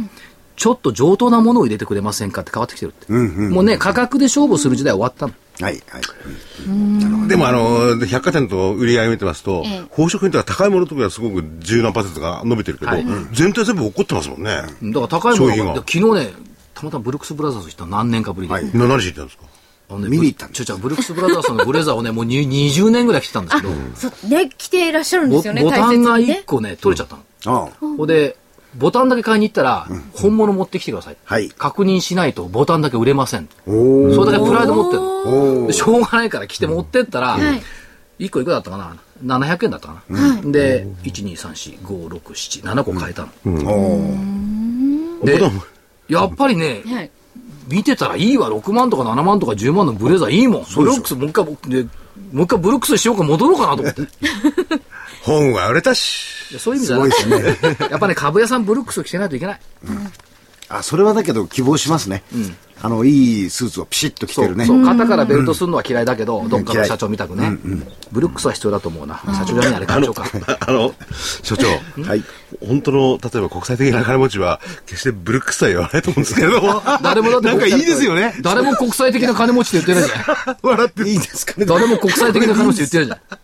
[0.56, 3.12] ちょっと上等なものを入れてくれませんかって変わってきてるって。
[3.12, 5.34] もうね、価格で勝負する時代は終わったの。
[5.62, 5.84] はい。
[5.90, 7.28] はい。
[7.28, 14.52] でもあの、百貨店と売り上げ見てますとええ、宝飾品とか高いものとかはすごく十何パーセントが伸びてるけどはい、全体全部起こってますもんね。
[14.56, 16.34] だから高いものが、昨日ね、
[16.74, 18.54] たまたまブルックスブラザーズ行ったの何年かぶりで。
[18.54, 19.44] はい今何しに行ったんですか？
[19.90, 26.44] あのね見に行ったんですちょちょ、ブルックスブラザースのブレザーをね、もうに20年ぐらい着てたんですけど、そう、ね、着ていらっしゃるんでボすよね、ボタンが1大切にね。
[26.46, 27.16] 個ね、取れちゃった
[27.52, 27.66] の。
[27.66, 28.38] ああほんで、
[28.76, 31.18] ボタンだけ買いに行ったら、本物持ってきてください。
[31.24, 31.50] はい。
[31.50, 33.50] 確認しないとボタンだけ売れません。
[33.66, 35.64] おそれだけプライド持ってるの。
[35.66, 37.62] おでしょうがないから来て持ってったら、はい。
[38.20, 38.98] 1個いくらだったかな
[39.40, 45.22] ?700 円だったかな、で、1、2、3、4、5、6、7、7個買えたの。
[45.22, 45.40] おで、
[46.10, 47.12] やっぱりね、はい。
[47.68, 50.66] 見てたらいいわ、6万とか7万とか10万のブレザーいいもん。
[50.76, 51.84] ブルックス、もう一回、で
[52.34, 54.02] もう一回ブルックスにしようか戻ろうかなと思って。
[55.22, 56.52] 本は売れたし。
[56.52, 59.60] でそういう意味じゃなくてね、やっぱね、株屋さんブルックスを着てないといけない。
[60.70, 62.24] あ、それはだけど希望しますね。
[62.82, 64.66] あの、いいスーツをピシッと着てるね。
[64.66, 67.58] そう、肩からベルトするのは嫌いだけど、どっかの社長みたくね。
[68.12, 69.22] ブルックスは必要だと思うな。
[69.26, 70.26] 社長じゃねえ、あれ会長か。
[70.62, 70.94] あの、
[71.44, 71.68] 所長。
[72.04, 72.24] はい。
[72.66, 76.82] 本当の、例えば国際的な金持ちは、決してブルックスとは言わないと思うんですけれども。
[77.02, 78.36] 誰もだってなんかいいですよね。
[78.42, 80.58] 誰も国際的な金持ちって言ってないじゃん。
[80.62, 81.66] 笑っていいですかね。
[81.66, 83.40] 誰も国際的な金持ちって言ってないじゃん。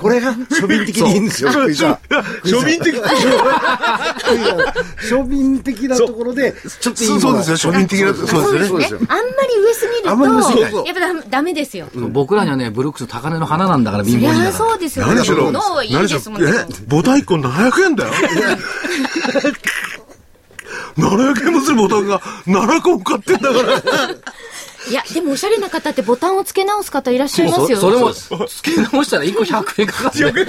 [0.00, 1.94] これが庶民的にいいんですよ、福井さん。
[2.44, 2.94] 庶民的。
[5.08, 8.14] 庶民的なところで、ちょっといいものそうですよ、庶民的な。
[8.14, 9.06] そうそうですよね。
[9.08, 11.88] あんまり上すぎるあんまり上すぎやっぱダメダメですよ。
[11.94, 14.52] 僕らにはね、ブルックス高値の花なんだから、貧乏人。
[14.52, 15.06] そうですよ。
[15.06, 16.50] 何しろ、脳いい何しろですもんね。
[16.50, 18.12] え、ボタン1個700円だよ。
[20.96, 23.82] 700円もするボタンが7個も買ってんだから。
[24.90, 27.78] いや、でもおしゃれな方ってボタンを付け直す方いらっしゃいますよ。
[27.78, 28.12] そそれも、
[28.46, 30.46] 付け直したら1個100円かかる。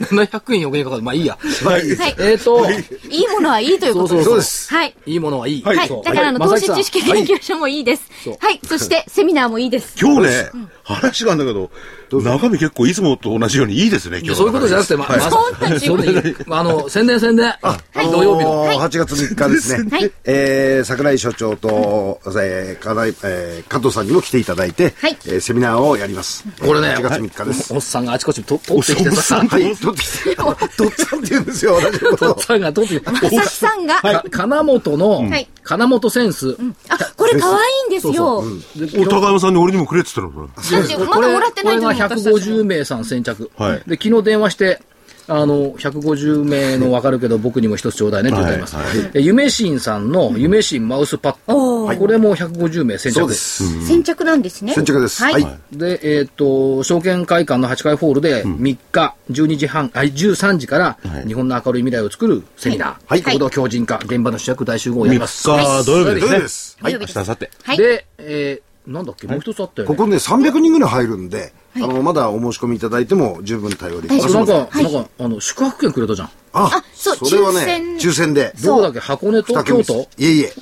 [0.00, 1.02] 700円余計かかる。
[1.02, 1.36] まあいいや。
[1.64, 1.82] はい。
[2.20, 4.14] えっと、いいものはいいということです。
[4.14, 4.94] そうそうそうですはい。
[5.06, 5.62] いいものはいい。
[5.62, 5.88] はい。
[5.88, 8.36] そうだから、あの、投資知識研究所もいいですそう。
[8.40, 8.60] はい。
[8.66, 9.96] そして、セミナーもいいです。
[10.00, 10.50] 今日ね、
[10.84, 11.70] 話があるんだけど、
[12.10, 14.36] 中身結構いつもと同じようにいいですね、今日。
[14.36, 17.54] そういうことじゃなくて、ま、まそれでいいあの、宣伝宣伝。
[17.94, 18.64] 土曜日の。
[18.64, 19.90] あのー8月3日ですね。
[19.90, 20.12] はい。
[20.24, 25.16] えー桜井所長と、えー、かなえー加藤さんにも来ていただいて、はい。
[25.26, 26.44] えーセミナーをやります。
[26.60, 27.74] これね、8月3日です。
[27.74, 32.38] おっさんがあちこちと取ってきてさ、はい、取ってきて、とっつぁんって言うんですよ、同じことおっ。
[32.40, 36.56] さんが取ってきて、佐々木さんが、か金本のはい、金本センス。
[36.88, 38.42] あ、これ可愛いんですよ。
[38.76, 43.50] でお高山さんに俺にもくれって言ったの、まだもらってないと思うこれが150名さん先着。
[43.56, 44.80] はいで、昨日電話して、
[45.28, 49.12] あの、150名の分かるけど、僕にも一つちょうだいねって言ってあります。
[49.12, 51.86] で夢新さんの夢新マウスパッド。
[51.94, 53.28] これも150名先着。
[53.28, 53.86] です。
[53.86, 54.72] 先着なんですね。
[54.72, 55.22] 先着です。
[55.22, 55.42] はい。
[55.42, 55.76] はい。
[55.76, 62.96] で、えっ、と、証券会館の8階ホールで3日12時半、あ、13時から日本の明るい未来を作るセミナー。
[63.06, 65.46] はい行動強靭化、現場の主役大集合をやります。
[65.46, 66.38] 3日土曜日ですね。
[66.38, 66.78] です。
[66.80, 67.50] 土曜日です明日、明後日。
[67.64, 67.76] はい。
[67.76, 69.94] で、えーなんだっけ、もう一つあったよね。
[69.94, 74.36] ここね、300人ぐらい入るんで、あの、まだお申し込みいただいても十分対応できます。
[74.36, 74.52] あなんか、
[74.82, 76.28] なんか、あの、宿泊券くれたじゃん。
[76.54, 78.54] ああそうそれはね、抽選抽選で。
[78.64, 79.00] どこだっけ？
[79.00, 80.08] 箱根と京都？
[80.16, 80.52] いえいえ。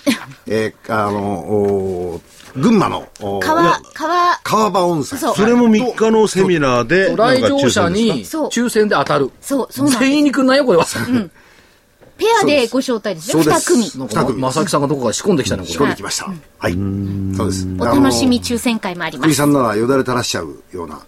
[0.48, 2.20] えーあの、
[2.56, 3.06] 群馬の、
[3.40, 5.20] 川、川、川場温泉。
[5.20, 9.30] そうそれも3日のセミナーで、来場者に抽選で当たる。
[9.40, 9.90] そう、そう。
[9.90, 10.86] 全員にくんないよ、これは。
[12.18, 13.42] ペアでご招待ですね。
[13.42, 13.90] 二組。
[14.14, 15.90] なんか、まさきさんがどこから仕込んできたの、これ仕込ん。
[15.90, 16.26] できました。
[16.58, 16.72] はい。
[17.36, 17.66] そうです。
[17.78, 19.22] お楽しみあ抽選会もありの。
[19.22, 19.28] ます。
[19.28, 21.00] 福井さんならよだれ垂らしちゃうような。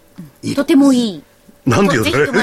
[0.55, 1.23] とてもいい。
[1.65, 2.39] なんでよ、ぜひとも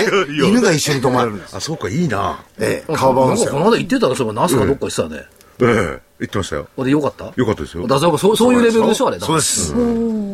[0.48, 1.56] 犬が一緒に泊まれるんです。
[1.56, 2.38] あ、そうか、いいな。
[2.58, 3.58] ええ、川場温泉こ。
[3.58, 5.16] の間言ってたら、そういえば、ナスかどっか言ってたよね。
[5.62, 6.68] ええ、言ってましたよ。
[6.76, 7.32] これよかった？
[7.34, 7.86] よかったですよ。
[7.86, 9.18] だそうそういうレベルでしょ、あれ。
[9.18, 9.68] そうです。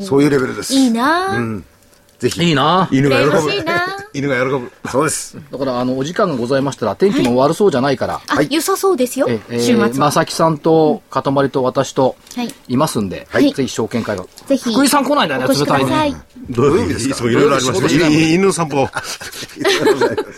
[0.04, 0.74] そういうレベルです。
[0.74, 1.62] いいなぁ。
[2.22, 2.40] ぜひ。
[2.42, 3.50] いいな犬が喜ぶ。
[4.14, 4.70] 犬が喜ぶ。
[4.88, 5.36] そうです。
[5.50, 9.40] だから、あの、お時間がございましたら、天気も悪そうじゃないから、あ、良さそうですよえ。
[9.50, 10.12] え週末ー、まは。
[10.12, 12.54] さきさんと、かたまりと私と、はい。
[12.68, 14.24] いますんで、はいぜひ証券会が。
[14.46, 14.72] ぜひ。
[14.72, 16.16] 福井さん来ないんだよね、冷たいね。。
[16.50, 17.14] どういう意味ですか？
[17.14, 18.30] いつもいろいろありますどういう仕事ね。
[18.30, 18.88] い犬の散歩。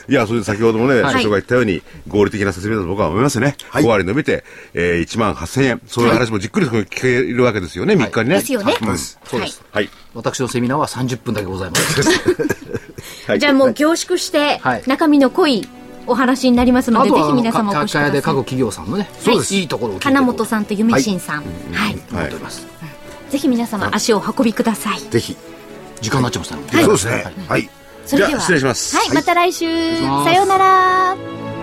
[0.09, 3.57] いや、それで先ほどもね、はい所長が言ったように、合理的な説明だと僕は思いますね。
[3.69, 5.81] はい5割伸びて、えー、1万8000円。
[5.87, 8.37] そういう話もじっくり聞けるわけですよね、3日にね。
[8.37, 8.75] ですよね。
[8.81, 9.19] そうです。
[9.31, 9.63] そうです。
[9.73, 9.91] はい。
[10.15, 12.03] 私のセミナーは30分だけございます。
[13.27, 15.67] はいじゃあもう凝縮してはい、中身の濃い
[16.07, 18.11] お話になりますので、ぜひ皆様お越しください。
[18.11, 21.45] かで各企業さんのね、そうですいいところを聞いて金本さんと夢新さん。
[21.73, 21.99] はい。
[22.13, 22.67] 思っております。
[23.31, 25.01] ぜひ皆様足をお運びください。
[25.01, 25.37] ぜひ。
[26.01, 26.63] 時間になっちゃいましたね。
[26.73, 27.35] はいそうですね。
[27.49, 27.71] はい。
[28.07, 28.41] それでは。
[28.41, 29.67] 失礼しますはい、また来週。
[30.25, 31.54] さようなら。